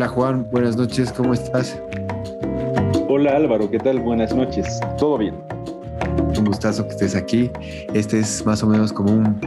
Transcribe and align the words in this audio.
Hola 0.00 0.08
Juan, 0.08 0.48
buenas 0.50 0.78
noches, 0.78 1.12
¿cómo 1.12 1.34
estás? 1.34 1.78
Hola 3.06 3.36
Álvaro, 3.36 3.70
¿qué 3.70 3.78
tal? 3.78 4.00
Buenas 4.00 4.34
noches. 4.34 4.80
¿Todo 4.96 5.18
bien? 5.18 5.34
Un 6.38 6.44
gustazo 6.46 6.84
que 6.84 6.92
estés 6.92 7.14
aquí. 7.14 7.50
Este 7.92 8.20
es 8.20 8.46
más 8.46 8.62
o 8.62 8.66
menos 8.66 8.94
como 8.94 9.12
un 9.12 9.38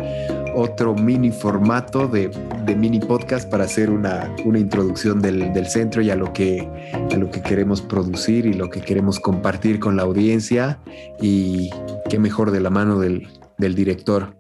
otro 0.54 0.94
mini 0.94 1.32
formato 1.32 2.08
de, 2.08 2.30
mini 2.78 3.00
podcast 3.00 3.50
para 3.50 3.64
hacer 3.64 3.90
una, 3.90 4.32
introducción 4.46 5.24
del, 5.24 5.66
centro 5.66 6.04
y 6.04 6.12
a 6.12 6.16
lo, 6.16 6.32
que, 6.34 6.70
a 7.12 7.18
lo 7.18 7.32
que 7.32 7.42
queremos 7.42 7.82
producir 7.82 8.46
y 8.46 8.54
lo 8.54 8.70
que 8.70 8.82
queremos 8.82 9.20
compartir 9.20 9.80
con 9.80 9.96
la 9.96 10.04
audiencia. 10.04 10.80
Y 11.20 11.72
qué 12.12 12.20
mejor 12.20 12.52
de 12.52 12.60
la 12.60 12.70
mano 12.70 13.00
del, 13.00 13.28
del 13.58 13.74
director. 13.74 14.36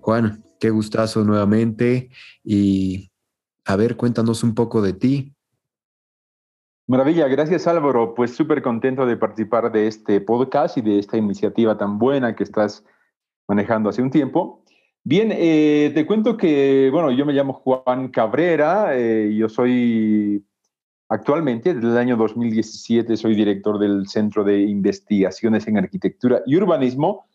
Juan, 0.00 0.42
qué 0.60 0.70
gustazo 0.70 1.24
nuevamente. 1.24 2.08
Y 2.42 3.10
a 3.66 3.76
ver, 3.76 3.98
cuéntanos 3.98 4.42
un 4.42 4.54
poco 4.54 4.80
de 4.80 4.94
ti. 4.94 5.34
Maravilla, 6.88 7.28
gracias 7.28 7.66
Álvaro. 7.66 8.14
Pues 8.14 8.34
súper 8.34 8.62
contento 8.62 9.04
de 9.04 9.18
participar 9.18 9.70
de 9.70 9.88
este 9.88 10.22
podcast 10.22 10.78
y 10.78 10.80
de 10.80 10.98
esta 10.98 11.18
iniciativa 11.18 11.76
tan 11.76 11.98
buena 11.98 12.34
que 12.34 12.44
estás 12.44 12.82
manejando 13.46 13.90
hace 13.90 14.00
un 14.00 14.10
tiempo. 14.10 14.64
Bien, 15.04 15.28
eh, 15.30 15.92
te 15.94 16.06
cuento 16.06 16.38
que, 16.38 16.88
bueno, 16.90 17.10
yo 17.10 17.26
me 17.26 17.34
llamo 17.34 17.52
Juan 17.52 18.08
Cabrera, 18.08 18.96
eh, 18.96 19.34
yo 19.36 19.50
soy 19.50 20.42
actualmente, 21.10 21.74
desde 21.74 21.88
el 21.88 21.98
año 21.98 22.16
2017, 22.16 23.18
soy 23.18 23.34
director 23.34 23.78
del 23.78 24.08
Centro 24.08 24.42
de 24.42 24.62
Investigaciones 24.62 25.68
en 25.68 25.76
Arquitectura 25.76 26.42
y 26.46 26.56
Urbanismo 26.56 27.26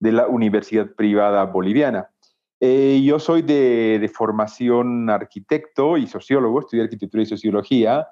de 0.00 0.12
la 0.12 0.28
Universidad 0.28 0.88
Privada 0.96 1.44
Boliviana. 1.44 2.08
Eh, 2.58 3.02
yo 3.04 3.18
soy 3.18 3.42
de, 3.42 3.98
de, 4.00 4.08
formación 4.08 5.10
arquitecto 5.10 5.98
y 5.98 6.06
sociólogo, 6.06 6.60
estudié 6.60 6.84
arquitectura 6.84 7.22
y 7.22 7.26
sociología 7.26 8.08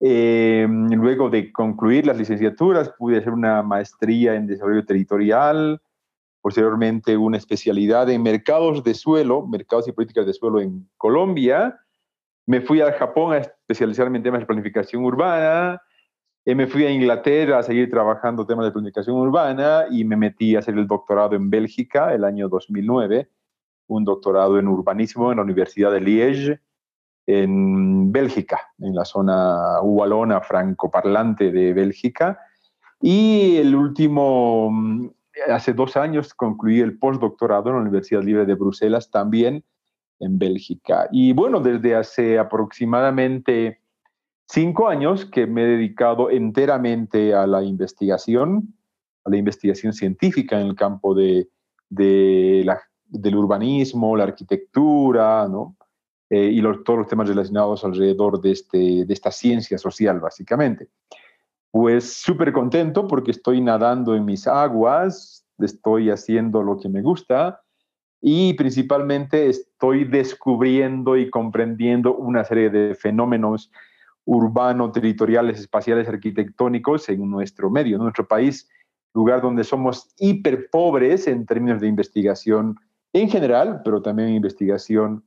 eh, 0.00 0.66
luego 0.68 1.30
de 1.30 1.52
concluir 1.52 2.06
las 2.06 2.18
licenciaturas, 2.18 2.90
pude 2.98 3.18
hacer 3.18 3.32
una 3.32 3.62
maestría 3.62 4.34
en 4.34 4.46
desarrollo 4.46 4.84
territorial, 4.84 5.80
posteriormente 6.42 7.16
una 7.16 7.38
especialidad 7.38 8.08
en 8.10 8.22
mercados 8.22 8.84
de 8.84 8.94
suelo, 8.94 9.46
mercados 9.46 9.88
y 9.88 9.92
políticas 9.92 10.26
de 10.26 10.34
suelo 10.34 10.60
en 10.60 10.88
Colombia. 10.96 11.78
Me 12.46 12.60
fui 12.60 12.80
a 12.80 12.92
Japón 12.92 13.32
a 13.32 13.38
especializarme 13.38 14.18
en 14.18 14.24
temas 14.24 14.40
de 14.40 14.46
planificación 14.46 15.04
urbana. 15.04 15.80
Eh, 16.44 16.54
me 16.54 16.66
fui 16.66 16.84
a 16.84 16.90
Inglaterra 16.90 17.58
a 17.58 17.62
seguir 17.62 17.90
trabajando 17.90 18.46
temas 18.46 18.66
de 18.66 18.72
planificación 18.72 19.16
urbana 19.16 19.86
y 19.90 20.04
me 20.04 20.16
metí 20.16 20.54
a 20.54 20.60
hacer 20.60 20.74
el 20.74 20.86
doctorado 20.86 21.34
en 21.34 21.50
Bélgica 21.50 22.14
el 22.14 22.22
año 22.22 22.48
2009, 22.48 23.28
un 23.88 24.04
doctorado 24.04 24.58
en 24.58 24.68
urbanismo 24.68 25.32
en 25.32 25.38
la 25.38 25.42
Universidad 25.42 25.90
de 25.90 26.00
Liège 26.00 26.60
en 27.26 28.12
Bélgica, 28.12 28.60
en 28.78 28.94
la 28.94 29.04
zona 29.04 29.80
franco 29.80 30.40
francoparlante 30.42 31.50
de 31.50 31.72
Bélgica. 31.72 32.38
Y 33.00 33.56
el 33.56 33.74
último, 33.74 34.70
mm, 34.70 35.10
hace 35.52 35.72
dos 35.72 35.96
años, 35.96 36.32
concluí 36.34 36.80
el 36.80 36.98
postdoctorado 36.98 37.68
en 37.68 37.76
la 37.76 37.82
Universidad 37.82 38.22
Libre 38.22 38.46
de 38.46 38.54
Bruselas, 38.54 39.10
también 39.10 39.64
en 40.20 40.38
Bélgica. 40.38 41.08
Y 41.10 41.32
bueno, 41.32 41.60
desde 41.60 41.94
hace 41.94 42.38
aproximadamente 42.38 43.80
cinco 44.46 44.88
años 44.88 45.26
que 45.26 45.46
me 45.46 45.64
he 45.64 45.66
dedicado 45.66 46.30
enteramente 46.30 47.34
a 47.34 47.46
la 47.46 47.62
investigación, 47.62 48.74
a 49.24 49.30
la 49.30 49.36
investigación 49.36 49.92
científica 49.92 50.60
en 50.60 50.68
el 50.68 50.76
campo 50.76 51.14
de, 51.14 51.48
de 51.90 52.62
la, 52.64 52.80
del 53.08 53.36
urbanismo, 53.36 54.16
la 54.16 54.24
arquitectura, 54.24 55.48
¿no? 55.48 55.76
Eh, 56.28 56.50
y 56.52 56.60
todos 56.60 56.98
los 56.98 57.06
temas 57.06 57.28
relacionados 57.28 57.84
alrededor 57.84 58.40
de, 58.40 58.50
este, 58.50 59.04
de 59.04 59.14
esta 59.14 59.30
ciencia 59.30 59.78
social, 59.78 60.18
básicamente. 60.18 60.88
Pues 61.70 62.14
súper 62.14 62.52
contento 62.52 63.06
porque 63.06 63.30
estoy 63.30 63.60
nadando 63.60 64.16
en 64.16 64.24
mis 64.24 64.46
aguas, 64.46 65.46
estoy 65.58 66.10
haciendo 66.10 66.62
lo 66.62 66.78
que 66.78 66.88
me 66.88 67.02
gusta 67.02 67.60
y 68.20 68.54
principalmente 68.54 69.48
estoy 69.48 70.04
descubriendo 70.04 71.16
y 71.16 71.30
comprendiendo 71.30 72.16
una 72.16 72.44
serie 72.44 72.70
de 72.70 72.94
fenómenos 72.94 73.70
urbanos, 74.24 74.92
territoriales, 74.92 75.60
espaciales, 75.60 76.08
arquitectónicos 76.08 77.08
en 77.08 77.30
nuestro 77.30 77.70
medio, 77.70 77.96
en 77.96 78.02
nuestro 78.02 78.26
país, 78.26 78.68
lugar 79.14 79.40
donde 79.40 79.62
somos 79.62 80.12
hiper 80.18 80.68
pobres 80.70 81.28
en 81.28 81.46
términos 81.46 81.80
de 81.80 81.86
investigación 81.86 82.76
en 83.12 83.30
general, 83.30 83.80
pero 83.84 84.02
también 84.02 84.30
investigación 84.30 85.24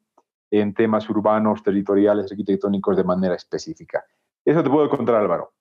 en 0.51 0.73
temas 0.73 1.09
urbanos, 1.09 1.63
territoriales, 1.63 2.31
arquitectónicos 2.31 2.97
de 2.97 3.03
manera 3.03 3.35
específica. 3.35 4.03
Eso 4.45 4.63
te 4.63 4.69
puedo 4.69 4.89
contar, 4.89 5.15
Álvaro. 5.15 5.53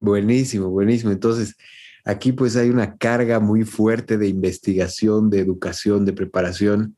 Buenísimo, 0.00 0.68
buenísimo. 0.68 1.12
Entonces, 1.12 1.56
aquí 2.04 2.32
pues 2.32 2.56
hay 2.56 2.70
una 2.70 2.96
carga 2.96 3.38
muy 3.38 3.64
fuerte 3.64 4.18
de 4.18 4.28
investigación, 4.28 5.30
de 5.30 5.40
educación, 5.40 6.04
de 6.04 6.12
preparación 6.12 6.96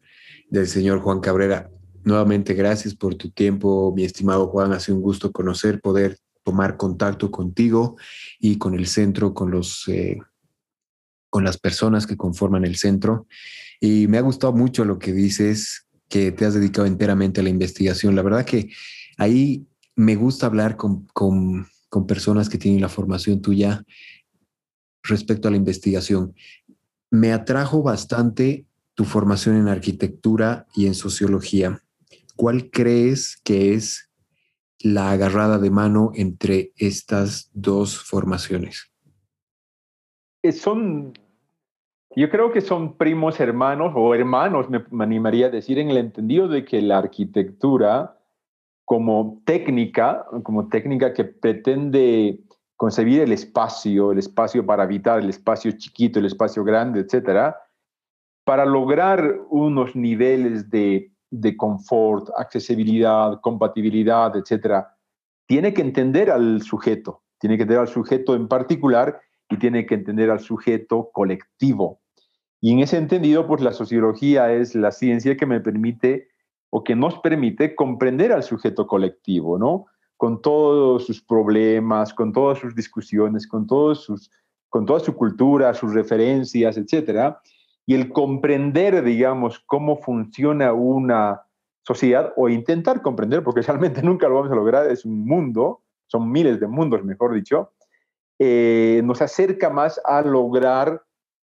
del 0.49 0.67
señor 0.67 1.01
Juan 1.01 1.21
Cabrera. 1.21 1.71
Nuevamente, 2.05 2.55
gracias 2.55 2.95
por 2.95 3.15
tu 3.15 3.31
tiempo, 3.31 3.93
mi 3.95 4.05
estimado 4.05 4.49
Juan. 4.49 4.73
Ha 4.73 4.81
sido 4.81 4.97
un 4.97 5.03
gusto 5.03 5.33
conocer, 5.33 5.81
poder 5.81 6.19
tomar 6.43 6.77
contacto 6.77 7.31
contigo 7.31 7.97
y 8.39 8.59
con 8.59 8.75
el 8.75 8.87
centro, 8.87 9.35
con 9.35 9.51
los... 9.51 9.89
Eh, 9.89 10.19
con 11.31 11.43
las 11.43 11.59
personas 11.59 12.07
que 12.07 12.17
conforman 12.17 12.65
el 12.65 12.77
centro. 12.77 13.27
Y 13.81 14.07
me 14.07 14.19
ha 14.19 14.21
gustado 14.21 14.53
mucho 14.53 14.85
lo 14.85 15.01
que 15.01 15.13
dices 15.13 15.84
que 16.15 16.31
te 16.31 16.45
has 16.45 16.55
dedicado 16.55 16.87
enteramente 16.87 17.41
a 17.41 17.43
la 17.43 17.51
investigación. 17.51 18.15
La 18.15 18.23
verdad 18.23 18.45
que 18.45 18.71
ahí 19.17 19.67
me 19.97 20.15
gusta 20.15 20.47
hablar 20.47 20.77
con, 20.77 21.07
con, 21.07 21.67
con 21.89 22.07
personas 22.07 22.49
que 22.49 22.57
tienen 22.57 22.81
la 22.81 22.89
formación 22.89 23.43
tuya 23.43 23.85
respecto 25.03 25.49
a 25.49 25.51
la 25.51 25.57
investigación. 25.57 26.33
Me 27.11 27.33
atrajo 27.33 27.83
bastante 27.83 28.65
tu 28.95 29.05
formación 29.05 29.57
en 29.57 29.67
arquitectura 29.67 30.69
y 30.77 30.87
en 30.87 30.95
sociología. 30.95 31.83
¿Cuál 32.37 32.71
crees 32.71 33.37
que 33.43 33.75
es 33.75 34.09
la 34.79 35.11
agarrada 35.11 35.59
de 35.59 35.71
mano 35.71 36.13
entre 36.15 36.73
estas 36.77 37.51
dos 37.55 37.99
formaciones? 37.99 38.93
Eh, 40.45 40.53
son 40.53 41.13
yo 42.17 42.31
creo 42.31 42.53
que 42.53 42.61
son 42.61 42.97
primos 42.97 43.41
hermanos 43.41 43.93
o 43.97 44.15
hermanos, 44.15 44.69
me, 44.71 44.85
animaría 45.03 45.47
a 45.47 45.51
decir, 45.51 45.79
en 45.79 45.91
el 45.91 45.97
entendido 45.97 46.49
de 46.49 46.65
que 46.65 46.81
la 46.81 46.99
arquitectura 46.99 48.19
como 48.85 49.43
técnica, 49.45 50.25
como 50.43 50.69
técnica 50.69 51.13
que 51.13 51.25
pretende 51.25 52.41
concebir 52.77 53.21
el 53.23 53.33
espacio, 53.33 54.13
el 54.13 54.19
espacio 54.19 54.65
para 54.65 54.83
habitar, 54.83 55.21
el 55.21 55.31
espacio 55.31 55.73
chiquito, 55.73 56.19
el 56.19 56.27
espacio 56.27 56.63
grande, 56.65 57.01
etcétera, 57.01 57.57
para 58.45 58.67
lograr 58.67 59.41
unos 59.49 59.97
niveles 59.97 60.71
de, 60.71 61.13
de 61.31 61.57
confort, 61.57 62.29
accesibilidad, 62.37 63.41
compatibilidad, 63.41 64.37
etcétera, 64.37 64.95
tiene 65.47 65.73
que 65.73 65.83
entender 65.83 66.31
al 66.31 66.63
sujeto, 66.63 67.23
tiene 67.39 67.57
que 67.57 67.63
entender 67.63 67.81
al 67.81 67.89
sujeto 67.89 68.35
en 68.35 68.49
particular 68.49 69.21
y 69.49 69.57
tiene 69.57 69.87
que 69.87 69.95
entender 69.95 70.31
al 70.31 70.41
sujeto 70.41 71.11
colectivo. 71.13 72.01
Y 72.65 72.73
en 72.73 72.79
ese 72.79 72.97
entendido, 72.97 73.47
pues 73.47 73.61
la 73.61 73.75
sociología 73.75 74.51
es 74.51 74.75
la 74.75 74.91
ciencia 74.91 75.37
que 75.37 75.45
me 75.45 75.61
permite 75.61 76.29
o 76.71 76.83
que 76.83 76.97
nos 76.97 77.19
permite 77.19 77.75
comprender 77.75 78.33
al 78.33 78.43
sujeto 78.43 78.87
colectivo, 78.87 79.59
¿no? 79.59 79.85
Con 80.17 80.41
todos 80.41 81.05
sus 81.05 81.23
problemas, 81.23 82.15
con 82.15 82.33
todas 82.33 82.61
sus 82.61 82.75
discusiones, 82.75 83.47
con, 83.47 83.67
todos 83.67 84.05
sus, 84.05 84.31
con 84.71 84.87
toda 84.87 85.01
su 85.01 85.15
cultura, 85.15 85.75
sus 85.75 85.93
referencias, 85.93 86.79
etcétera. 86.79 87.39
Y 87.85 87.97
el 87.97 88.11
comprender, 88.11 89.05
digamos, 89.05 89.61
cómo 89.67 89.99
funciona 89.99 90.73
una 90.73 91.43
sociedad 91.83 92.33
o 92.35 92.49
intentar 92.49 93.03
comprender, 93.03 93.45
porque 93.45 93.61
realmente 93.61 94.03
nunca 94.03 94.27
lo 94.27 94.37
vamos 94.37 94.53
a 94.53 94.57
lograr, 94.57 94.91
es 94.91 95.05
un 95.05 95.27
mundo, 95.27 95.83
son 96.07 96.33
miles 96.33 96.59
de 96.61 96.67
mundos, 96.67 97.05
mejor 97.05 97.35
dicho, 97.35 97.73
eh, 98.39 99.03
nos 99.05 99.21
acerca 99.21 99.69
más 99.69 100.01
a 100.07 100.23
lograr 100.23 101.03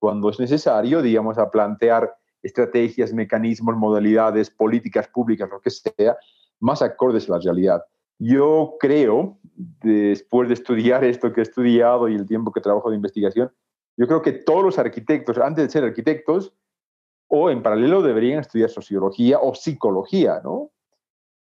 cuando 0.03 0.31
es 0.31 0.41
necesario, 0.41 1.01
digamos, 1.01 1.39
a 1.39 1.49
plantear 1.49 2.13
estrategias, 2.43 3.13
mecanismos, 3.13 3.77
modalidades, 3.77 4.51
políticas 4.51 5.07
públicas, 5.07 5.49
lo 5.49 5.61
que 5.61 5.71
sea, 5.71 6.17
más 6.59 6.83
acordes 6.83 7.31
a 7.31 7.35
la 7.35 7.39
realidad. 7.39 7.85
Yo 8.19 8.75
creo, 8.81 9.39
después 9.45 10.49
de 10.49 10.55
estudiar 10.55 11.05
esto 11.05 11.33
que 11.33 11.39
he 11.39 11.45
estudiado 11.45 12.09
y 12.09 12.17
el 12.17 12.27
tiempo 12.27 12.51
que 12.51 12.61
trabajo 12.61 12.91
de 12.91 12.97
investigación, 12.97 13.53
yo 13.97 14.09
creo 14.09 14.23
que 14.23 14.33
todos 14.33 14.65
los 14.65 14.77
arquitectos, 14.77 15.39
antes 15.39 15.67
de 15.67 15.71
ser 15.71 15.85
arquitectos, 15.85 16.53
o 17.29 17.49
en 17.49 17.63
paralelo 17.63 18.03
deberían 18.03 18.41
estudiar 18.41 18.71
sociología 18.71 19.39
o 19.39 19.55
psicología, 19.55 20.41
¿no? 20.43 20.73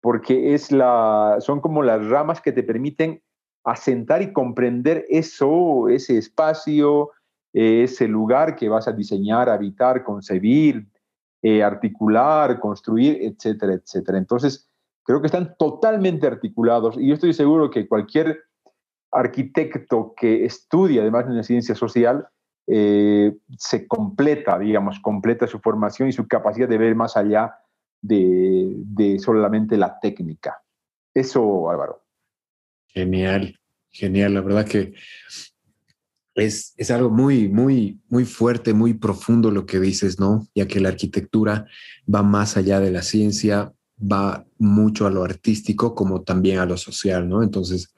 Porque 0.01 0.55
es 0.55 0.71
la, 0.71 1.39
son 1.41 1.61
como 1.61 1.83
las 1.83 2.07
ramas 2.07 2.41
que 2.41 2.53
te 2.53 2.63
permiten 2.63 3.25
asentar 3.65 4.23
y 4.23 4.33
comprender 4.33 5.05
eso, 5.09 5.89
ese 5.89 6.17
espacio, 6.17 7.11
ese 7.53 8.09
lugar 8.09 8.57
que 8.57 8.69
vas 8.69 8.89
a 8.89 8.93
diseñar, 8.93 9.49
habitar, 9.49 10.03
concebir, 10.03 10.87
eh, 11.43 11.63
articular, 11.63 12.59
construir, 12.59 13.19
etcétera, 13.21 13.75
etcétera. 13.75 14.19
Entonces, 14.19 14.73
Creo 15.05 15.21
que 15.21 15.27
están 15.27 15.57
totalmente 15.59 16.27
articulados 16.27 16.97
y 16.97 17.09
yo 17.09 17.15
estoy 17.15 17.33
seguro 17.33 17.71
que 17.71 17.89
cualquier 17.89 18.45
arquitecto 19.11 20.15
que 20.17 20.45
estudia 20.45 21.03
además 21.03 21.27
en 21.27 21.37
la 21.37 21.43
ciencia 21.43 21.75
social 21.75 22.29
eh, 22.69 23.37
se 23.59 23.87
completa, 23.89 24.59
digamos, 24.59 25.01
completa 25.01 25.47
su 25.49 25.59
formación 25.59 26.09
y 26.09 26.13
su 26.13 26.29
capacidad 26.29 26.69
de 26.69 26.79
ver 26.79 26.95
más 26.95 27.17
allá 27.17 27.57
de, 28.01 28.73
de 28.77 29.19
solamente 29.19 29.77
la 29.77 29.99
técnica. 29.99 30.63
Eso, 31.13 31.69
Álvaro. 31.69 32.05
Genial, 32.87 33.59
genial. 33.91 34.35
La 34.35 34.41
verdad 34.41 34.67
que 34.67 34.95
es, 36.35 36.75
es, 36.77 36.91
algo 36.91 37.11
muy, 37.11 37.49
muy, 37.49 38.01
muy 38.09 38.25
fuerte, 38.25 38.73
muy 38.73 38.95
profundo 38.95 39.51
lo 39.51 39.67
que 39.67 39.81
dices, 39.81 40.19
¿no? 40.19 40.49
Ya 40.55 40.67
que 40.67 40.81
la 40.81 40.89
arquitectura 40.89 41.67
va 42.13 42.23
más 42.23 42.57
allá 42.57 42.81
de 42.81 42.91
la 42.91 43.03
ciencia, 43.03 43.73
va 44.01 44.47
mucho 44.59 45.07
a 45.07 45.11
lo 45.11 45.25
artístico 45.25 45.95
como 45.95 46.23
también 46.23 46.59
a 46.59 46.67
lo 46.67 46.77
social, 46.77 47.29
¿no? 47.29 47.43
Entonces, 47.43 47.95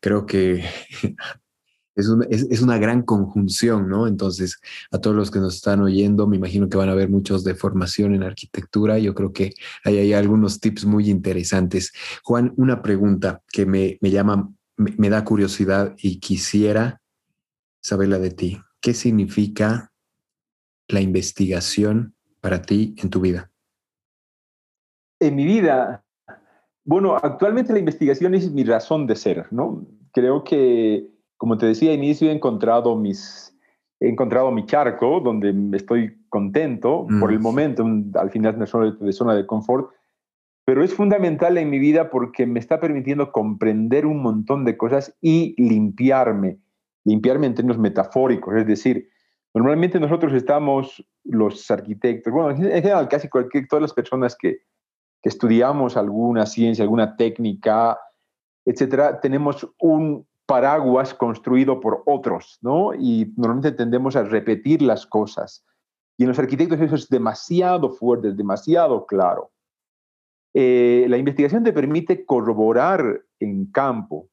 creo 0.00 0.26
que 0.26 0.64
es 1.96 2.08
una, 2.08 2.26
es, 2.30 2.62
una, 2.62 2.78
gran 2.78 3.02
conjunción, 3.02 3.88
¿no? 3.88 4.06
Entonces, 4.06 4.60
a 4.90 4.98
todos 4.98 5.16
los 5.16 5.30
que 5.30 5.40
nos 5.40 5.56
están 5.56 5.80
oyendo, 5.80 6.26
me 6.26 6.36
imagino 6.36 6.68
que 6.68 6.78
van 6.78 6.88
a 6.88 6.92
haber 6.92 7.10
muchos 7.10 7.44
de 7.44 7.54
formación 7.54 8.14
en 8.14 8.22
arquitectura. 8.22 8.98
Yo 8.98 9.14
creo 9.14 9.32
que 9.32 9.52
hay, 9.84 10.12
algunos 10.12 10.60
tips 10.60 10.84
muy 10.84 11.10
interesantes. 11.10 11.92
Juan, 12.22 12.54
una 12.56 12.80
pregunta 12.80 13.42
que 13.52 13.66
me, 13.66 13.98
me 14.00 14.10
llama, 14.10 14.50
me 14.76 15.10
da 15.10 15.24
curiosidad 15.24 15.94
y 15.98 16.18
quisiera 16.18 17.01
saberla 17.82 18.18
de 18.18 18.30
ti. 18.30 18.58
¿Qué 18.80 18.94
significa 18.94 19.92
la 20.88 21.00
investigación 21.00 22.14
para 22.40 22.62
ti 22.62 22.94
en 22.98 23.10
tu 23.10 23.20
vida? 23.20 23.50
En 25.20 25.36
mi 25.36 25.44
vida, 25.44 26.04
bueno, 26.84 27.14
actualmente 27.14 27.72
la 27.72 27.78
investigación 27.78 28.34
es 28.34 28.50
mi 28.50 28.64
razón 28.64 29.06
de 29.06 29.16
ser, 29.16 29.46
¿no? 29.52 29.86
Creo 30.12 30.42
que, 30.42 31.08
como 31.36 31.58
te 31.58 31.66
decía 31.66 31.90
al 31.90 31.98
inicio, 31.98 32.28
he 32.28 32.32
encontrado 32.32 32.96
mis, 32.96 33.56
he 34.00 34.08
encontrado 34.08 34.50
mi 34.50 34.66
charco 34.66 35.20
donde 35.20 35.54
estoy 35.76 36.18
contento 36.28 37.06
por 37.20 37.30
el 37.30 37.38
mm. 37.38 37.42
momento, 37.42 37.86
al 38.14 38.30
final 38.30 38.58
de 38.58 38.66
zona 38.66 38.96
de, 38.98 39.12
zona 39.12 39.34
de 39.34 39.46
confort, 39.46 39.90
pero 40.64 40.82
es 40.82 40.94
fundamental 40.94 41.56
en 41.58 41.70
mi 41.70 41.78
vida 41.78 42.10
porque 42.10 42.46
me 42.46 42.58
está 42.58 42.80
permitiendo 42.80 43.30
comprender 43.30 44.06
un 44.06 44.22
montón 44.22 44.64
de 44.64 44.76
cosas 44.76 45.16
y 45.20 45.54
limpiarme, 45.62 46.58
limpiarme 47.04 47.46
en 47.46 47.54
términos 47.54 47.78
metafóricos, 47.78 48.54
es 48.56 48.66
decir, 48.66 49.08
normalmente 49.54 50.00
nosotros 50.00 50.32
estamos, 50.32 51.04
los 51.24 51.70
arquitectos, 51.70 52.32
bueno, 52.32 52.50
en 52.50 52.56
general 52.58 53.08
casi 53.08 53.28
cualquier, 53.28 53.66
todas 53.68 53.82
las 53.82 53.92
personas 53.92 54.36
que, 54.36 54.58
que 55.22 55.28
estudiamos 55.28 55.96
alguna 55.96 56.46
ciencia, 56.46 56.82
alguna 56.82 57.16
técnica, 57.16 57.98
etcétera, 58.64 59.20
tenemos 59.20 59.68
un 59.80 60.26
paraguas 60.46 61.14
construido 61.14 61.80
por 61.80 62.02
otros, 62.06 62.58
¿no? 62.60 62.92
Y 62.94 63.32
normalmente 63.36 63.72
tendemos 63.72 64.16
a 64.16 64.24
repetir 64.24 64.82
las 64.82 65.06
cosas. 65.06 65.64
Y 66.18 66.24
en 66.24 66.28
los 66.28 66.38
arquitectos 66.38 66.80
eso 66.80 66.94
es 66.94 67.08
demasiado 67.08 67.90
fuerte, 67.90 68.28
es 68.28 68.36
demasiado 68.36 69.06
claro. 69.06 69.50
Eh, 70.54 71.06
la 71.08 71.16
investigación 71.16 71.64
te 71.64 71.72
permite 71.72 72.26
corroborar 72.26 73.22
en 73.40 73.70
campo, 73.72 74.28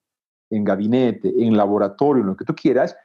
en 0.49 0.63
gabinete, 0.63 1.33
en 1.37 1.55
laboratorio, 1.55 2.21
en 2.21 2.29
lo 2.29 2.35
que 2.35 2.45
tú 2.45 2.55
quieras, 2.55 2.95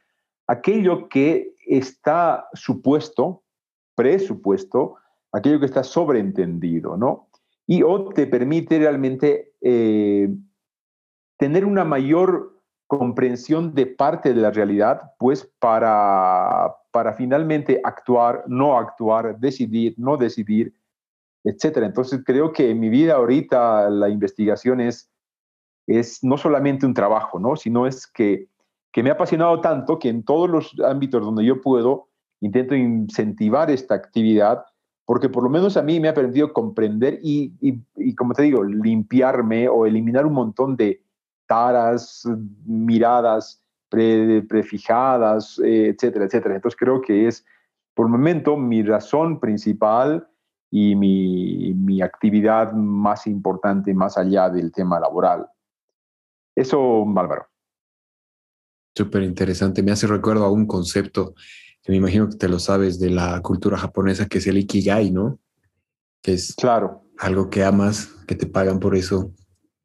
aquello 0.47 1.09
que 1.09 1.55
está 1.67 2.47
supuesto, 2.53 3.43
presupuesto, 3.95 4.95
aquello 5.31 5.59
que 5.59 5.65
está 5.65 5.83
sobreentendido, 5.83 6.97
¿no? 6.97 7.29
y 7.67 7.83
o 7.83 8.09
te 8.09 8.27
permite 8.27 8.77
realmente 8.79 9.53
eh, 9.61 10.29
tener 11.37 11.65
una 11.65 11.83
mayor 11.83 12.61
comprensión 12.87 13.73
de 13.73 13.87
parte 13.87 14.33
de 14.33 14.41
la 14.41 14.51
realidad, 14.51 15.13
pues 15.17 15.51
para, 15.59 16.75
para 16.91 17.13
finalmente 17.13 17.81
actuar, 17.83 18.43
no 18.47 18.77
actuar, 18.77 19.39
decidir, 19.39 19.95
no 19.97 20.17
decidir, 20.17 20.75
etc. 21.43 21.77
Entonces 21.77 22.21
creo 22.23 22.53
que 22.53 22.69
en 22.69 22.79
mi 22.79 22.89
vida 22.89 23.15
ahorita 23.15 23.89
la 23.89 24.09
investigación 24.09 24.81
es, 24.81 25.09
es 25.87 26.23
no 26.23 26.37
solamente 26.37 26.85
un 26.85 26.93
trabajo, 26.93 27.39
¿no? 27.39 27.55
sino 27.55 27.87
es 27.87 28.07
que, 28.07 28.47
que 28.91 29.03
me 29.03 29.09
ha 29.09 29.13
apasionado 29.13 29.61
tanto 29.61 29.99
que 29.99 30.09
en 30.09 30.23
todos 30.23 30.49
los 30.49 30.75
ámbitos 30.85 31.23
donde 31.23 31.45
yo 31.45 31.61
puedo, 31.61 32.07
intento 32.41 32.75
incentivar 32.75 33.71
esta 33.71 33.95
actividad 33.95 34.65
porque 35.05 35.29
por 35.29 35.43
lo 35.43 35.49
menos 35.49 35.77
a 35.77 35.83
mí 35.83 35.99
me 35.99 36.09
ha 36.09 36.13
permitido 36.13 36.51
comprender 36.51 37.19
y, 37.21 37.53
y, 37.61 38.15
como 38.15 38.33
te 38.33 38.41
digo, 38.43 38.63
limpiarme 38.63 39.69
o 39.69 39.85
eliminar 39.85 40.25
un 40.25 40.33
montón 40.33 40.75
de 40.75 41.03
taras, 41.45 42.27
miradas 42.65 43.61
prefijadas, 43.89 45.59
eh, 45.59 45.89
etcétera, 45.89 46.25
etcétera. 46.25 46.55
Entonces 46.55 46.77
creo 46.77 47.01
que 47.01 47.27
es, 47.27 47.45
por 47.93 48.07
el 48.07 48.11
momento, 48.11 48.57
mi 48.57 48.81
razón 48.81 49.39
principal 49.39 50.27
y 50.71 50.95
mi, 50.95 51.73
mi 51.75 52.01
actividad 52.01 52.73
más 52.73 53.27
importante 53.27 53.93
más 53.93 54.17
allá 54.17 54.49
del 54.49 54.71
tema 54.71 54.99
laboral. 54.99 55.47
Eso, 56.55 57.05
Álvaro. 57.17 57.47
Súper 58.95 59.23
interesante. 59.23 59.83
Me 59.83 59.91
hace 59.91 60.07
recuerdo 60.07 60.45
a 60.45 60.51
un 60.51 60.65
concepto 60.65 61.35
que 61.83 61.91
me 61.91 61.97
imagino 61.97 62.29
que 62.29 62.37
te 62.37 62.47
lo 62.47 62.59
sabes 62.59 62.97
de 62.99 63.09
la 63.09 63.41
cultura 63.41 63.77
japonesa, 63.77 64.27
que 64.27 64.37
es 64.37 64.47
el 64.47 64.57
ikigai, 64.57 65.11
¿no? 65.11 65.39
Que 66.21 66.33
es 66.33 66.55
claro. 66.55 67.03
algo 67.17 67.49
que 67.49 67.63
amas, 67.63 68.07
que 68.25 68.35
te 68.35 68.47
pagan 68.47 68.79
por 68.79 68.95
eso, 68.95 69.33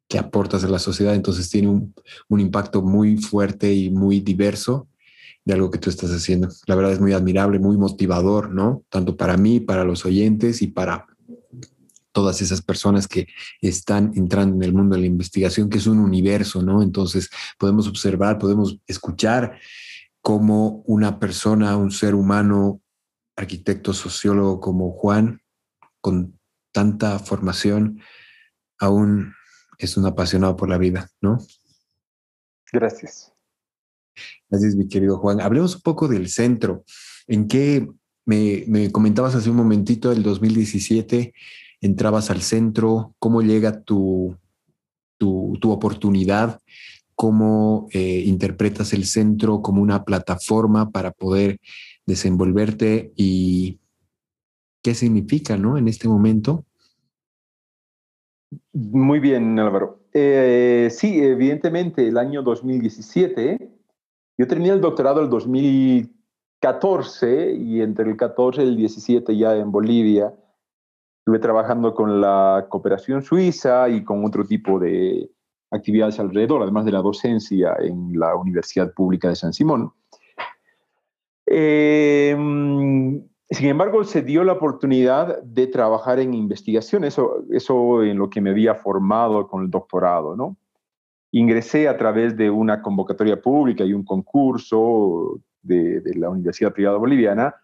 que 0.07 0.17
aportas 0.17 0.63
a 0.63 0.69
la 0.69 0.79
sociedad, 0.79 1.13
entonces 1.13 1.49
tiene 1.49 1.67
un, 1.67 1.93
un 2.29 2.39
impacto 2.39 2.81
muy 2.81 3.17
fuerte 3.17 3.73
y 3.73 3.91
muy 3.91 4.19
diverso 4.19 4.87
de 5.45 5.53
algo 5.53 5.69
que 5.71 5.77
tú 5.77 5.89
estás 5.89 6.11
haciendo. 6.11 6.49
La 6.67 6.75
verdad 6.75 6.93
es 6.93 6.99
muy 6.99 7.13
admirable, 7.13 7.59
muy 7.59 7.77
motivador, 7.77 8.49
¿no? 8.51 8.83
Tanto 8.89 9.15
para 9.17 9.37
mí, 9.37 9.59
para 9.59 9.83
los 9.83 10.05
oyentes 10.05 10.61
y 10.61 10.67
para 10.67 11.05
todas 12.11 12.41
esas 12.41 12.61
personas 12.61 13.07
que 13.07 13.27
están 13.61 14.11
entrando 14.15 14.55
en 14.55 14.63
el 14.63 14.73
mundo 14.73 14.95
de 14.95 15.01
la 15.01 15.07
investigación, 15.07 15.69
que 15.69 15.77
es 15.77 15.87
un 15.87 15.99
universo, 15.99 16.61
¿no? 16.61 16.81
Entonces 16.81 17.29
podemos 17.57 17.87
observar, 17.87 18.37
podemos 18.37 18.79
escuchar 18.87 19.59
cómo 20.21 20.83
una 20.85 21.19
persona, 21.19 21.77
un 21.77 21.91
ser 21.91 22.15
humano, 22.15 22.81
arquitecto, 23.35 23.93
sociólogo 23.93 24.59
como 24.59 24.91
Juan, 24.91 25.41
con 25.99 26.39
tanta 26.71 27.19
formación, 27.19 28.01
aún 28.79 29.33
es 29.77 29.97
un 29.97 30.05
apasionado 30.05 30.55
por 30.55 30.69
la 30.69 30.77
vida, 30.77 31.09
¿no? 31.21 31.39
Gracias. 32.71 33.33
Gracias, 34.49 34.75
mi 34.75 34.87
querido 34.87 35.17
Juan. 35.17 35.41
Hablemos 35.41 35.75
un 35.75 35.81
poco 35.81 36.07
del 36.07 36.29
centro. 36.29 36.83
¿En 37.27 37.47
qué 37.47 37.87
me, 38.25 38.63
me 38.67 38.91
comentabas 38.91 39.35
hace 39.35 39.49
un 39.49 39.55
momentito, 39.55 40.11
el 40.11 40.23
2017, 40.23 41.33
entrabas 41.81 42.31
al 42.31 42.41
centro? 42.41 43.13
¿Cómo 43.19 43.41
llega 43.41 43.81
tu, 43.81 44.37
tu, 45.17 45.57
tu 45.59 45.71
oportunidad 45.71 46.61
cómo 47.21 47.87
eh, 47.93 48.23
interpretas 48.25 48.93
el 48.93 49.05
centro 49.05 49.61
como 49.61 49.83
una 49.83 50.05
plataforma 50.05 50.89
para 50.89 51.11
poder 51.11 51.59
desenvolverte 52.07 53.13
y 53.15 53.77
qué 54.81 54.95
significa, 54.95 55.55
¿no? 55.55 55.77
En 55.77 55.87
este 55.87 56.07
momento. 56.07 56.65
Muy 58.73 59.19
bien, 59.19 59.59
Álvaro. 59.59 59.99
Eh, 60.13 60.89
sí, 60.91 61.19
evidentemente, 61.19 62.07
el 62.07 62.17
año 62.17 62.41
2017, 62.41 63.69
yo 64.39 64.47
terminé 64.47 64.71
el 64.71 64.81
doctorado 64.81 65.21
el 65.21 65.29
2014 65.29 67.53
y 67.53 67.81
entre 67.81 68.09
el 68.09 68.17
14 68.17 68.63
y 68.63 68.67
el 68.67 68.77
17 68.77 69.37
ya 69.37 69.55
en 69.55 69.71
Bolivia, 69.71 70.33
estuve 71.31 71.39
trabajando 71.39 71.93
con 71.93 72.19
la 72.19 72.65
cooperación 72.67 73.21
suiza 73.21 73.87
y 73.87 74.03
con 74.03 74.25
otro 74.25 74.43
tipo 74.45 74.79
de, 74.79 75.29
actividades 75.71 76.19
alrededor, 76.19 76.61
además 76.61 76.85
de 76.85 76.91
la 76.91 77.01
docencia 77.01 77.75
en 77.79 78.19
la 78.19 78.35
Universidad 78.35 78.93
Pública 78.93 79.29
de 79.29 79.35
San 79.35 79.53
Simón. 79.53 79.93
Em, 81.45 83.23
sin 83.49 83.67
embargo, 83.67 84.03
se 84.03 84.21
dio 84.21 84.43
la 84.43 84.53
oportunidad 84.53 85.41
de 85.41 85.67
trabajar 85.67 86.19
en 86.19 86.33
investigación, 86.33 87.05
eso, 87.05 87.45
eso 87.51 88.03
en 88.03 88.17
lo 88.17 88.29
que 88.29 88.41
me 88.41 88.49
había 88.49 88.75
formado 88.75 89.47
con 89.47 89.63
el 89.63 89.69
doctorado, 89.69 90.35
¿no? 90.35 90.57
Ingresé 91.31 91.87
a 91.87 91.97
través 91.97 92.35
de 92.35 92.49
una 92.49 92.81
convocatoria 92.81 93.41
pública 93.41 93.85
y 93.85 93.93
un 93.93 94.03
concurso 94.03 95.39
de, 95.61 96.01
de 96.01 96.15
la 96.15 96.29
Universidad 96.29 96.73
Privada 96.73 96.97
Boliviana 96.97 97.55